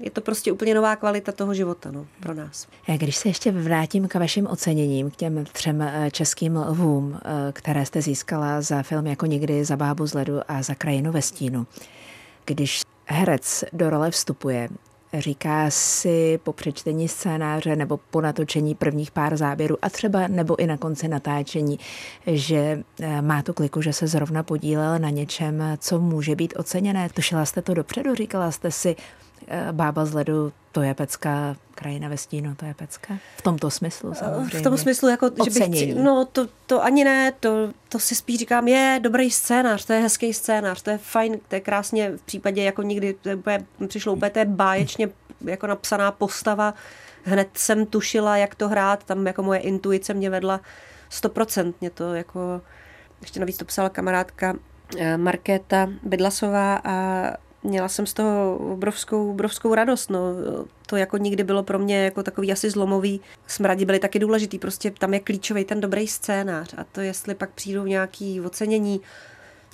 je 0.00 0.10
to 0.10 0.20
prostě 0.20 0.52
úplně 0.52 0.74
nová 0.74 0.96
kvalita 0.96 1.32
toho 1.32 1.54
života 1.54 1.90
no, 1.90 2.06
pro 2.20 2.34
nás. 2.34 2.66
Když 2.96 3.16
se 3.16 3.28
ještě 3.28 3.52
vrátím 3.52 4.08
k 4.08 4.14
vašim 4.14 4.46
oceněním, 4.46 5.10
k 5.10 5.16
těm 5.16 5.44
třem 5.44 5.82
eh, 5.82 6.10
českým 6.10 6.56
lvům, 6.56 7.20
eh, 7.24 7.52
které 7.52 7.86
jste 7.86 8.02
získala 8.02 8.60
za 8.60 8.82
film 8.82 9.06
Jako 9.06 9.26
nikdy, 9.26 9.64
za 9.64 9.76
bábu 9.76 10.06
z 10.06 10.14
ledu 10.14 10.40
a 10.48 10.62
za 10.62 10.74
krajinu 10.74 11.12
ve 11.12 11.22
stínu. 11.22 11.66
Když 12.44 12.82
herec 13.06 13.64
do 13.72 13.90
role 13.90 14.10
vstupuje, 14.10 14.68
říká 15.14 15.70
si 15.70 16.40
po 16.42 16.52
přečtení 16.52 17.08
scénáře 17.08 17.76
nebo 17.76 17.96
po 17.96 18.20
natočení 18.20 18.74
prvních 18.74 19.10
pár 19.10 19.36
záběrů 19.36 19.76
a 19.82 19.90
třeba 19.90 20.28
nebo 20.28 20.60
i 20.60 20.66
na 20.66 20.76
konci 20.76 21.08
natáčení, 21.08 21.78
že 22.26 22.82
eh, 23.00 23.22
má 23.22 23.42
tu 23.42 23.52
kliku, 23.52 23.82
že 23.82 23.92
se 23.92 24.06
zrovna 24.06 24.42
podílel 24.42 24.98
na 24.98 25.10
něčem, 25.10 25.62
co 25.78 25.98
může 26.00 26.36
být 26.36 26.54
oceněné. 26.56 27.08
Tušila 27.08 27.44
jste 27.44 27.62
to 27.62 27.74
dopředu, 27.74 28.14
říkala 28.14 28.50
jste 28.50 28.70
si, 28.70 28.96
eh, 28.98 29.27
bába 29.72 30.04
z 30.04 30.14
ledu, 30.14 30.52
to 30.72 30.82
je 30.82 30.94
pecka, 30.94 31.56
krajina 31.74 32.08
ve 32.08 32.16
stínu, 32.16 32.54
to 32.54 32.64
je 32.64 32.74
pecka. 32.74 33.14
V 33.36 33.42
tomto 33.42 33.70
smyslu 33.70 34.14
samozřejmě. 34.14 34.58
V 34.58 34.62
tom 34.62 34.76
smyslu, 34.76 35.08
jako, 35.08 35.30
že 35.44 35.50
bych, 35.50 35.68
chci, 35.68 35.94
no 35.94 36.24
to, 36.24 36.48
to 36.66 36.84
ani 36.84 37.04
ne, 37.04 37.32
to, 37.40 37.72
to 37.88 37.98
si 37.98 38.14
spíš 38.14 38.38
říkám, 38.38 38.68
je 38.68 39.00
dobrý 39.02 39.30
scénář, 39.30 39.84
to 39.84 39.92
je 39.92 40.00
hezký 40.00 40.34
scénář, 40.34 40.82
to 40.82 40.90
je 40.90 40.98
fajn, 40.98 41.40
to 41.48 41.54
je 41.54 41.60
krásně 41.60 42.10
v 42.10 42.22
případě 42.22 42.62
jako 42.62 42.82
nikdy, 42.82 43.14
to 43.14 43.28
je, 43.28 43.38
přišlo 43.88 44.12
úplně, 44.12 44.30
to 44.30 44.38
je 44.38 44.44
báječně 44.44 45.08
jako 45.40 45.66
napsaná 45.66 46.12
postava, 46.12 46.74
hned 47.24 47.48
jsem 47.54 47.86
tušila, 47.86 48.36
jak 48.36 48.54
to 48.54 48.68
hrát, 48.68 49.04
tam 49.04 49.26
jako 49.26 49.42
moje 49.42 49.60
intuice 49.60 50.14
mě 50.14 50.30
vedla 50.30 50.60
stoprocentně 51.08 51.90
to 51.90 52.14
jako, 52.14 52.60
ještě 53.20 53.40
navíc 53.40 53.56
to 53.56 53.64
psala 53.64 53.88
kamarádka 53.88 54.54
eh, 54.98 55.16
Markéta 55.16 55.88
Bydlasová 56.02 56.80
a 56.84 57.22
měla 57.62 57.88
jsem 57.88 58.06
z 58.06 58.12
toho 58.12 58.56
obrovskou, 58.56 59.30
obrovskou 59.30 59.74
radost. 59.74 60.10
No. 60.10 60.20
To 60.86 60.96
jako 60.96 61.16
nikdy 61.16 61.44
bylo 61.44 61.62
pro 61.62 61.78
mě 61.78 62.04
jako 62.04 62.22
takový 62.22 62.52
asi 62.52 62.70
zlomový. 62.70 63.20
Smradi 63.46 63.84
byly 63.84 63.98
taky 63.98 64.18
důležitý, 64.18 64.58
prostě 64.58 64.90
tam 64.90 65.14
je 65.14 65.20
klíčový 65.20 65.64
ten 65.64 65.80
dobrý 65.80 66.08
scénář 66.08 66.74
a 66.78 66.84
to 66.92 67.00
jestli 67.00 67.34
pak 67.34 67.50
přijdou 67.50 67.84
nějaký 67.84 68.40
ocenění, 68.40 69.00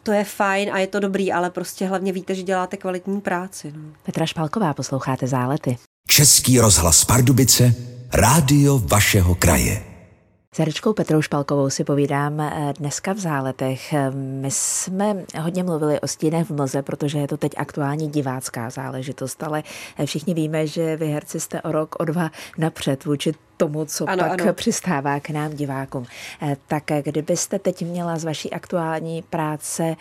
to 0.03 0.13
je 0.13 0.25
fajn 0.25 0.71
a 0.73 0.79
je 0.79 0.87
to 0.87 1.01
dobrý, 1.01 1.33
ale 1.33 1.51
prostě 1.51 1.87
hlavně 1.87 2.13
víte, 2.13 2.35
že 2.35 2.43
děláte 2.43 2.77
kvalitní 2.77 3.21
práci. 3.21 3.73
No. 3.77 3.83
Petra 4.03 4.27
Špalková, 4.27 4.75
posloucháte 4.75 5.27
Zálety. 5.27 5.77
Český 6.09 6.61
rozhlas 6.61 7.05
Pardubice, 7.05 7.75
rádio 8.13 8.79
vašeho 8.79 9.35
kraje. 9.35 9.94
S 10.55 10.59
Herečkou 10.59 10.93
Petrou 10.93 11.23
Špalkovou 11.23 11.71
si 11.71 11.85
povídám 11.85 12.41
eh, 12.41 12.73
dneska 12.79 13.13
v 13.13 13.19
záletech. 13.19 13.95
My 14.15 14.51
jsme 14.51 15.25
hodně 15.41 15.63
mluvili 15.65 16.01
o 16.01 16.09
stínech 16.09 16.47
v 16.47 16.55
mlze, 16.55 16.83
protože 16.83 17.19
je 17.19 17.29
to 17.29 17.37
teď 17.37 17.53
aktuální 17.57 18.09
divácká 18.09 18.71
záležitost, 18.71 19.43
ale 19.43 19.63
všichni 20.05 20.35
víme, 20.35 20.67
že 20.67 20.97
vy 20.97 21.07
herci 21.07 21.41
jste 21.41 21.63
o 21.63 21.73
rok, 21.73 21.97
o 21.99 22.05
dva 22.05 22.31
napřed 22.59 23.05
vůči 23.05 23.33
tomu, 23.57 23.85
co 23.85 24.11
ano, 24.11 24.25
pak 24.29 24.43
ano. 24.43 24.53
přistává 24.53 25.21
k 25.21 25.31
nám 25.31 25.53
divákům. 25.53 26.07
Eh, 26.43 26.57
tak 26.67 26.85
kdybyste 27.03 27.59
teď 27.59 27.83
měla 27.83 28.19
z 28.19 28.25
vaší 28.25 28.51
aktuální 28.53 29.23
práce 29.23 29.97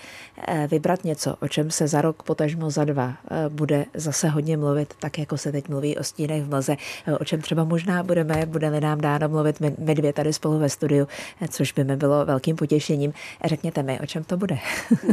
eh, 0.48 0.68
vybrat 0.72 1.04
něco, 1.04 1.36
o 1.42 1.48
čem 1.48 1.72
se 1.72 1.88
za 1.88 2.02
rok, 2.02 2.24
potažmo 2.24 2.70
za 2.70 2.86
dva, 2.86 3.14
eh, 3.32 3.50
bude 3.50 3.86
zase 3.94 4.28
hodně 4.28 4.58
mluvit, 4.58 4.94
tak 5.00 5.20
jako 5.20 5.38
se 5.38 5.52
teď 5.52 5.70
mluví 5.70 5.98
o 5.98 6.04
stínech 6.04 6.44
v 6.44 6.50
mlze, 6.50 6.76
o 7.20 7.26
čem 7.26 7.42
třeba 7.42 7.64
možná 7.64 8.04
budeme, 8.04 8.46
bude-li 8.46 8.82
nám 8.82 9.02
dáno 9.02 9.30
mluvit 9.30 9.60
my 9.60 9.96
dvě 9.96 10.14
tady 10.14 10.34
spolu 10.34 10.60
ve 10.60 10.70
studiu, 10.70 11.08
což 11.50 11.72
by 11.72 11.84
mi 11.84 11.96
bylo 11.96 12.26
velkým 12.26 12.56
potěšením. 12.56 13.14
Řekněte 13.46 13.84
mi, 13.84 14.00
o 14.00 14.06
čem 14.06 14.24
to 14.24 14.38
bude. 14.38 14.58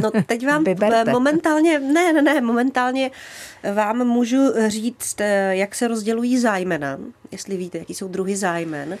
No 0.01 0.11
teď 0.25 0.47
vám 0.47 0.63
Vyberte. 0.71 1.11
momentálně, 1.11 1.79
ne, 1.79 2.13
ne, 2.13 2.21
ne, 2.21 2.41
momentálně 2.41 3.11
vám 3.73 4.07
můžu 4.07 4.53
říct, 4.67 5.21
jak 5.49 5.75
se 5.75 5.87
rozdělují 5.87 6.39
zájmena, 6.39 6.97
jestli 7.31 7.57
víte, 7.57 7.77
jaký 7.77 7.93
jsou 7.93 8.07
druhy 8.07 8.37
zájmen. 8.37 8.97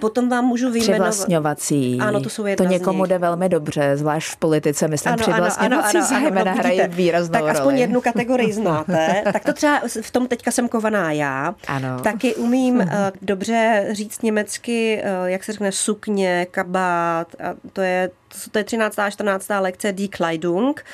Potom 0.00 0.28
vám 0.28 0.44
můžu 0.44 0.70
vyjmenovat... 0.70 1.10
Přivlastňovací. 1.10 1.98
Ano, 2.00 2.20
to 2.20 2.28
jsou 2.28 2.44
To 2.56 2.64
někomu 2.64 3.06
jde 3.06 3.18
velmi 3.18 3.48
dobře, 3.48 3.96
zvlášť 3.96 4.32
v 4.32 4.36
politice. 4.36 4.88
Myslím, 4.88 5.12
ano, 5.12 5.22
přivlastňovací 5.22 5.96
ano, 5.96 6.06
ano, 6.06 6.06
zájmena 6.06 6.40
ano, 6.40 6.50
no, 6.54 6.58
hrají 6.58 6.80
výraznou 6.88 7.32
tak 7.32 7.40
roli. 7.42 7.50
Aspoň 7.50 7.78
jednu 7.78 8.00
kategorii 8.00 8.52
znáte. 8.52 9.22
tak 9.32 9.44
to 9.44 9.52
třeba 9.52 9.80
v 10.02 10.10
tom 10.10 10.26
teďka 10.28 10.50
jsem 10.50 10.68
kovaná 10.68 11.12
já. 11.12 11.54
Ano. 11.68 12.00
Taky 12.02 12.34
umím 12.34 12.76
uh, 12.76 12.88
dobře 13.22 13.88
říct 13.90 14.22
německy, 14.22 15.02
uh, 15.02 15.26
jak 15.26 15.44
se 15.44 15.52
řekne, 15.52 15.72
sukně, 15.72 16.46
kabát. 16.50 17.34
A 17.40 17.54
to 17.72 17.80
je, 17.80 18.10
to 18.50 18.58
je 18.58 18.64
13. 18.64 18.98
a 18.98 19.10
14. 19.10 19.48
lekce 19.60 19.92
Die 19.92 20.08
Kleidung. 20.08 20.84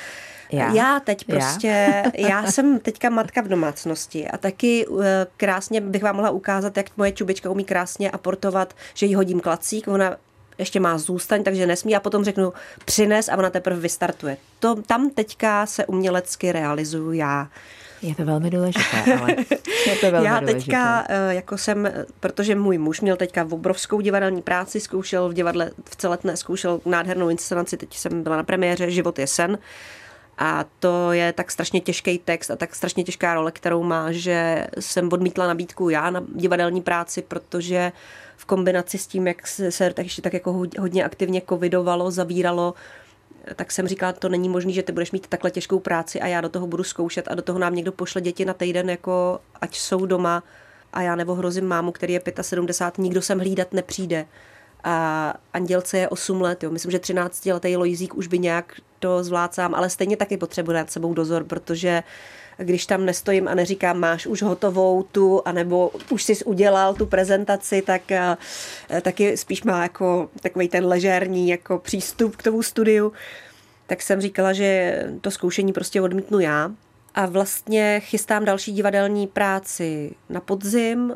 Já, 0.53 0.73
já 0.73 0.99
teď 0.99 1.25
prostě, 1.25 2.03
já. 2.17 2.29
já 2.29 2.51
jsem 2.51 2.79
teďka 2.79 3.09
matka 3.09 3.41
v 3.41 3.47
domácnosti 3.47 4.27
a 4.27 4.37
taky 4.37 4.87
uh, 4.87 5.03
krásně 5.37 5.81
bych 5.81 6.03
vám 6.03 6.15
mohla 6.15 6.31
ukázat, 6.31 6.77
jak 6.77 6.85
moje 6.97 7.11
čubička 7.11 7.49
umí 7.49 7.65
krásně 7.65 8.11
aportovat, 8.11 8.73
že 8.93 9.05
jí 9.05 9.15
hodím 9.15 9.39
klacík, 9.39 9.87
ona 9.87 10.15
ještě 10.57 10.79
má 10.79 10.97
zůstaň, 10.97 11.43
takže 11.43 11.67
nesmí 11.67 11.95
a 11.95 11.99
potom 11.99 12.23
řeknu 12.23 12.53
přines 12.85 13.29
a 13.29 13.37
ona 13.37 13.49
teprve 13.49 13.79
vystartuje. 13.79 14.37
To, 14.59 14.75
tam 14.81 15.09
teďka 15.09 15.65
se 15.65 15.85
umělecky 15.85 16.51
realizuju 16.51 17.11
já. 17.11 17.47
Je 18.01 18.15
to 18.15 18.25
velmi 18.25 18.49
důležité, 18.49 19.17
ale 19.21 19.35
je 19.87 19.95
to 19.95 20.11
velmi 20.11 20.27
Já 20.27 20.39
důležité. 20.39 20.65
teďka, 20.65 21.05
eh, 21.09 21.33
jako 21.33 21.57
jsem, 21.57 21.91
protože 22.19 22.55
můj 22.55 22.77
muž 22.77 23.01
měl 23.01 23.15
teďka 23.15 23.47
obrovskou 23.51 24.01
divadelní 24.01 24.41
práci, 24.41 24.79
zkoušel 24.79 25.29
v 25.29 25.33
divadle 25.33 25.71
v 25.89 25.95
celetné, 25.95 26.37
zkoušel 26.37 26.81
nádhernou 26.85 27.29
inscenaci, 27.29 27.77
teď 27.77 27.97
jsem 27.97 28.23
byla 28.23 28.37
na 28.37 28.43
premiéře 28.43 28.91
Život 28.91 29.19
je 29.19 29.27
sen, 29.27 29.57
a 30.37 30.65
to 30.79 31.11
je 31.11 31.33
tak 31.33 31.51
strašně 31.51 31.81
těžký 31.81 32.17
text 32.17 32.51
a 32.51 32.55
tak 32.55 32.75
strašně 32.75 33.03
těžká 33.03 33.33
role, 33.33 33.51
kterou 33.51 33.83
má, 33.83 34.11
že 34.11 34.67
jsem 34.79 35.09
odmítla 35.13 35.47
nabídku 35.47 35.89
já 35.89 36.09
na 36.09 36.23
divadelní 36.35 36.81
práci, 36.81 37.21
protože 37.21 37.91
v 38.37 38.45
kombinaci 38.45 38.97
s 38.97 39.07
tím, 39.07 39.27
jak 39.27 39.47
se, 39.47 39.71
se 39.71 39.93
tak 39.93 40.05
ještě 40.05 40.21
tak 40.21 40.33
jako 40.33 40.53
hodně 40.79 41.05
aktivně 41.05 41.41
covidovalo, 41.49 42.11
zavíralo, 42.11 42.73
tak 43.55 43.71
jsem 43.71 43.87
říkala, 43.87 44.13
to 44.13 44.29
není 44.29 44.49
možné, 44.49 44.71
že 44.71 44.83
ty 44.83 44.91
budeš 44.91 45.11
mít 45.11 45.27
takhle 45.27 45.51
těžkou 45.51 45.79
práci 45.79 46.21
a 46.21 46.27
já 46.27 46.41
do 46.41 46.49
toho 46.49 46.67
budu 46.67 46.83
zkoušet 46.83 47.27
a 47.27 47.35
do 47.35 47.41
toho 47.41 47.59
nám 47.59 47.75
někdo 47.75 47.91
pošle 47.91 48.21
děti 48.21 48.45
na 48.45 48.53
týden, 48.53 48.89
jako 48.89 49.39
ať 49.61 49.77
jsou 49.77 50.05
doma. 50.05 50.43
A 50.93 51.01
já 51.01 51.15
nebo 51.15 51.35
hrozím 51.35 51.65
mámu, 51.65 51.91
který 51.91 52.13
je 52.13 52.21
75, 52.41 53.03
nikdo 53.03 53.21
sem 53.21 53.39
hlídat 53.39 53.73
nepřijde 53.73 54.25
a 54.83 55.33
Andělce 55.53 55.97
je 55.97 56.09
8 56.09 56.41
let, 56.41 56.63
jo. 56.63 56.71
myslím, 56.71 56.91
že 56.91 56.99
13 56.99 57.45
letý 57.45 57.77
Lojzík 57.77 58.15
už 58.15 58.27
by 58.27 58.39
nějak 58.39 58.73
to 58.99 59.23
zvládl 59.23 59.53
sám, 59.53 59.75
ale 59.75 59.89
stejně 59.89 60.17
taky 60.17 60.37
potřebuje 60.37 60.77
nad 60.77 60.91
sebou 60.91 61.13
dozor, 61.13 61.43
protože 61.43 62.03
když 62.57 62.85
tam 62.85 63.05
nestojím 63.05 63.47
a 63.47 63.55
neříkám, 63.55 63.99
máš 63.99 64.27
už 64.27 64.41
hotovou 64.41 65.03
tu, 65.03 65.41
anebo 65.45 65.91
už 66.09 66.23
jsi 66.23 66.45
udělal 66.45 66.93
tu 66.93 67.05
prezentaci, 67.05 67.81
tak 67.81 68.11
eh, 68.11 68.37
taky 69.01 69.37
spíš 69.37 69.63
má 69.63 69.83
jako 69.83 70.29
takový 70.41 70.67
ten 70.67 70.85
ležérní 70.85 71.49
jako 71.49 71.79
přístup 71.79 72.35
k 72.35 72.43
tomu 72.43 72.63
studiu. 72.63 73.11
Tak 73.87 74.01
jsem 74.01 74.21
říkala, 74.21 74.53
že 74.53 74.99
to 75.21 75.31
zkoušení 75.31 75.73
prostě 75.73 76.01
odmítnu 76.01 76.39
já. 76.39 76.71
A 77.15 77.25
vlastně 77.25 78.01
chystám 78.03 78.45
další 78.45 78.71
divadelní 78.71 79.27
práci 79.27 80.15
na 80.29 80.41
podzim, 80.41 81.13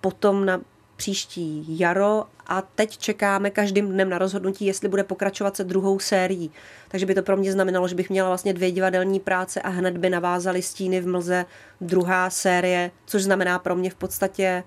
potom 0.00 0.46
na 0.46 0.60
příští 0.96 1.78
jaro 1.78 2.24
a 2.46 2.62
teď 2.62 2.98
čekáme 2.98 3.50
každým 3.50 3.88
dnem 3.88 4.10
na 4.10 4.18
rozhodnutí, 4.18 4.66
jestli 4.66 4.88
bude 4.88 5.04
pokračovat 5.04 5.56
se 5.56 5.64
druhou 5.64 5.98
sérií. 5.98 6.50
Takže 6.88 7.06
by 7.06 7.14
to 7.14 7.22
pro 7.22 7.36
mě 7.36 7.52
znamenalo, 7.52 7.88
že 7.88 7.94
bych 7.94 8.10
měla 8.10 8.28
vlastně 8.28 8.54
dvě 8.54 8.70
divadelní 8.70 9.20
práce 9.20 9.62
a 9.62 9.68
hned 9.68 9.98
by 9.98 10.10
navázaly 10.10 10.62
stíny 10.62 11.00
v 11.00 11.06
mlze 11.06 11.46
druhá 11.80 12.30
série, 12.30 12.90
což 13.06 13.22
znamená 13.22 13.58
pro 13.58 13.76
mě 13.76 13.90
v 13.90 13.94
podstatě 13.94 14.64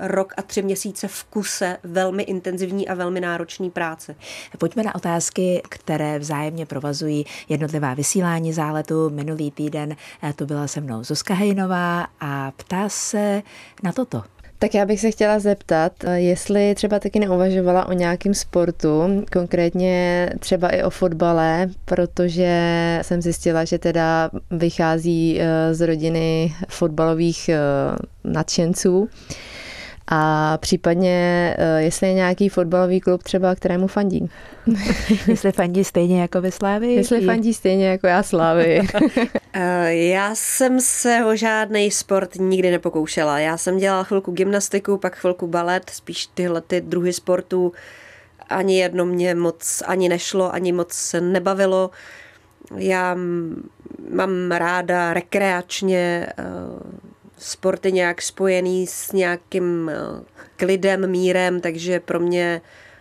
rok 0.00 0.34
a 0.36 0.42
tři 0.42 0.62
měsíce 0.62 1.08
v 1.08 1.24
kuse 1.24 1.76
velmi 1.82 2.22
intenzivní 2.22 2.88
a 2.88 2.94
velmi 2.94 3.20
náročný 3.20 3.70
práce. 3.70 4.14
Pojďme 4.58 4.82
na 4.82 4.94
otázky, 4.94 5.62
které 5.68 6.18
vzájemně 6.18 6.66
provazují 6.66 7.26
jednotlivá 7.48 7.94
vysílání 7.94 8.52
záletu. 8.52 9.10
Minulý 9.10 9.50
týden 9.50 9.96
eh, 10.22 10.32
tu 10.32 10.46
byla 10.46 10.66
se 10.66 10.80
mnou 10.80 11.04
Zuzka 11.04 11.34
Hejnová 11.34 12.06
a 12.20 12.52
ptá 12.56 12.88
se 12.88 13.42
na 13.82 13.92
toto. 13.92 14.22
Tak 14.62 14.74
já 14.74 14.86
bych 14.86 15.00
se 15.00 15.10
chtěla 15.10 15.38
zeptat, 15.38 15.92
eh, 16.04 16.20
jestli 16.20 16.74
třeba 16.74 16.98
taky 16.98 17.20
neuvažovala 17.20 17.88
o 17.88 17.92
nějakém 17.92 18.34
sportu, 18.34 19.24
konkrétně 19.32 20.28
třeba 20.38 20.68
i 20.68 20.82
o 20.82 20.90
fotbale, 20.90 21.68
protože 21.84 22.48
jsem 23.02 23.22
zjistila, 23.22 23.64
že 23.64 23.78
teda 23.78 24.30
vychází 24.50 25.40
eh, 25.40 25.74
z 25.74 25.86
rodiny 25.86 26.54
fotbalových 26.68 27.48
eh, 27.48 27.58
nadšenců. 28.24 29.08
A 30.12 30.58
případně, 30.58 31.56
jestli 31.76 32.06
je 32.06 32.14
nějaký 32.14 32.48
fotbalový 32.48 33.00
klub 33.00 33.22
třeba, 33.22 33.54
kterému 33.54 33.86
fandí. 33.86 34.30
jestli 35.28 35.52
fandí 35.52 35.84
stejně 35.84 36.20
jako 36.20 36.40
ve 36.40 36.50
Slávii? 36.50 36.96
Jestli 36.96 37.26
fandí 37.26 37.54
stejně 37.54 37.88
jako 37.88 38.06
já 38.06 38.22
Slávy. 38.22 38.80
Eh, 39.52 39.94
já 39.94 40.34
jsem 40.34 40.80
se 40.80 41.24
o 41.24 41.36
žádný 41.36 41.90
sport 41.90 42.34
nikdy 42.34 42.70
nepokoušela. 42.70 43.38
Já 43.38 43.56
jsem 43.56 43.78
dělala 43.78 44.04
chvilku 44.04 44.32
gymnastiku, 44.32 44.98
pak 44.98 45.16
chvilku 45.16 45.46
balet, 45.46 45.90
spíš 45.90 46.26
tyhle 46.26 46.60
ty 46.60 46.80
druhy 46.80 47.12
sportů. 47.12 47.72
Ani 48.48 48.78
jedno 48.78 49.06
mě 49.06 49.34
moc 49.34 49.82
ani 49.86 50.08
nešlo, 50.08 50.54
ani 50.54 50.72
moc 50.72 50.92
se 50.92 51.20
nebavilo. 51.20 51.90
Já 52.76 53.16
mám 54.10 54.52
ráda 54.52 55.14
rekreačně 55.14 56.26
eh, 56.38 56.44
sporty 57.38 57.92
nějak 57.92 58.22
spojený 58.22 58.86
s 58.86 59.12
nějakým 59.12 59.88
eh, 59.88 59.94
klidem, 60.56 61.10
mírem, 61.10 61.60
takže 61.60 62.00
pro 62.00 62.20
mě 62.20 62.60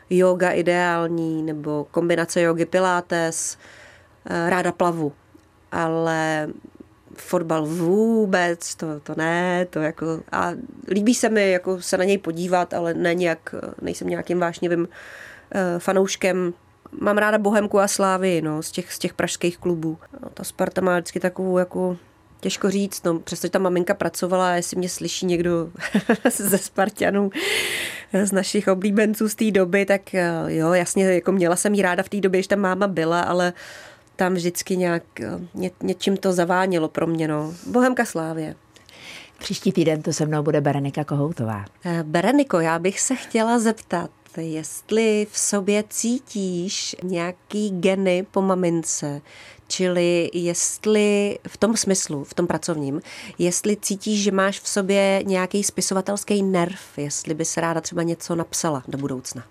yoga 0.09 0.51
ideální, 0.51 1.43
nebo 1.43 1.87
kombinace 1.91 2.41
jogy 2.41 2.65
pilates, 2.65 3.57
ráda 4.25 4.71
plavu 4.71 5.13
ale 5.71 6.47
fotbal 7.15 7.65
vůbec, 7.65 8.75
to, 8.75 8.99
to 8.99 9.13
ne, 9.17 9.65
to 9.65 9.79
jako, 9.79 10.05
a 10.31 10.51
líbí 10.87 11.15
se 11.15 11.29
mi 11.29 11.51
jako 11.51 11.81
se 11.81 11.97
na 11.97 12.03
něj 12.03 12.17
podívat, 12.17 12.73
ale 12.73 12.93
ne 12.93 13.15
nějak, 13.15 13.55
nejsem 13.81 14.07
nějakým 14.07 14.39
vášnivým 14.39 14.79
uh, 14.79 14.87
fanouškem. 15.79 16.53
Mám 17.01 17.17
ráda 17.17 17.37
Bohemku 17.37 17.79
a 17.79 17.87
Slávy, 17.87 18.41
no, 18.41 18.63
z 18.63 18.71
těch, 18.71 18.93
z 18.93 18.99
těch 18.99 19.13
pražských 19.13 19.57
klubů. 19.57 19.97
No, 20.21 20.29
ta 20.33 20.43
Sparta 20.43 20.81
má 20.81 20.95
vždycky 20.95 21.19
takovou 21.19 21.57
jako 21.57 21.97
Těžko 22.41 22.69
říct, 22.69 23.03
no, 23.03 23.19
přestože 23.19 23.51
ta 23.51 23.59
maminka 23.59 23.93
pracovala, 23.93 24.51
jestli 24.51 24.77
mě 24.77 24.89
slyší 24.89 25.25
někdo 25.25 25.69
ze 26.31 26.57
Spartanů, 26.57 27.31
z 28.23 28.31
našich 28.31 28.67
oblíbenců 28.67 29.29
z 29.29 29.35
té 29.35 29.51
doby, 29.51 29.85
tak 29.85 30.13
eh, 30.15 30.31
jo, 30.47 30.73
jasně, 30.73 31.05
jako 31.05 31.31
měla 31.31 31.55
jsem 31.55 31.73
jí 31.73 31.81
ráda 31.81 32.03
v 32.03 32.09
té 32.09 32.21
době, 32.21 32.39
když 32.39 32.47
tam 32.47 32.59
máma 32.59 32.87
byla, 32.87 33.21
ale 33.21 33.53
tam 34.19 34.33
vždycky 34.33 34.77
nějak 34.77 35.03
eh, 35.19 35.39
ně, 35.53 35.71
něčím 35.83 36.17
to 36.17 36.33
zavánilo 36.33 36.87
pro 36.87 37.07
mě. 37.07 37.27
No. 37.27 37.53
Bohemka 37.67 38.05
Slávě. 38.05 38.55
Příští 39.37 39.71
týden 39.71 40.01
to 40.01 40.13
se 40.13 40.25
mnou 40.25 40.43
bude 40.43 40.61
Berenika 40.61 41.03
Kohoutová. 41.03 41.65
Eh, 41.85 42.03
Bereniko, 42.03 42.59
já 42.59 42.79
bych 42.79 42.99
se 42.99 43.15
chtěla 43.15 43.59
zeptat, 43.59 44.11
jestli 44.37 45.27
v 45.31 45.39
sobě 45.39 45.83
cítíš 45.89 46.95
nějaký 47.03 47.69
geny 47.69 48.25
po 48.31 48.41
mamince, 48.41 49.21
čili 49.67 50.29
jestli 50.33 51.39
v 51.47 51.57
tom 51.57 51.77
smyslu, 51.77 52.23
v 52.23 52.33
tom 52.33 52.47
pracovním, 52.47 53.01
jestli 53.37 53.77
cítíš, 53.81 54.23
že 54.23 54.31
máš 54.31 54.59
v 54.59 54.67
sobě 54.67 55.21
nějaký 55.25 55.63
spisovatelský 55.63 56.43
nerv, 56.43 56.79
jestli 56.97 57.33
by 57.33 57.45
se 57.45 57.61
ráda 57.61 57.81
třeba 57.81 58.03
něco 58.03 58.35
napsala 58.35 58.83
do 58.87 58.97
budoucna. 58.97 59.43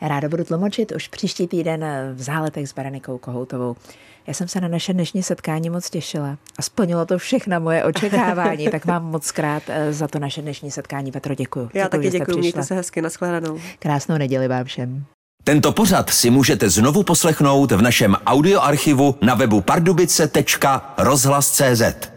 Ráda 0.00 0.28
budu 0.28 0.44
tlumočit 0.44 0.92
už 0.92 1.08
příští 1.08 1.46
týden 1.46 1.84
v 2.14 2.22
záletech 2.22 2.68
s 2.68 2.72
Berenikou 2.72 3.18
Kohoutovou. 3.18 3.76
Já 4.26 4.34
jsem 4.34 4.48
se 4.48 4.60
na 4.60 4.68
naše 4.68 4.92
dnešní 4.92 5.22
setkání 5.22 5.70
moc 5.70 5.90
těšila 5.90 6.38
a 6.58 6.62
splnilo 6.62 7.06
to 7.06 7.18
všechna 7.18 7.58
moje 7.58 7.84
očekávání, 7.84 8.68
tak 8.68 8.84
vám 8.84 9.04
moc 9.04 9.30
krát 9.30 9.62
eh, 9.68 9.92
za 9.92 10.08
to 10.08 10.18
naše 10.18 10.42
dnešní 10.42 10.70
setkání, 10.70 11.12
Petro, 11.12 11.34
děkuji. 11.34 11.70
Já 11.74 11.88
taky 11.88 12.10
děkuji, 12.10 12.38
mějte 12.38 12.62
se 12.62 12.74
hezky, 12.74 13.02
nashledanou. 13.02 13.60
Krásnou 13.78 14.18
neděli 14.18 14.48
vám 14.48 14.64
všem. 14.64 15.04
Tento 15.44 15.72
pořad 15.72 16.10
si 16.10 16.30
můžete 16.30 16.70
znovu 16.70 17.02
poslechnout 17.02 17.72
v 17.72 17.82
našem 17.82 18.16
audioarchivu 18.26 19.14
na 19.22 19.34
webu 19.34 19.60
pardubice.rozhlas.cz. 19.60 22.15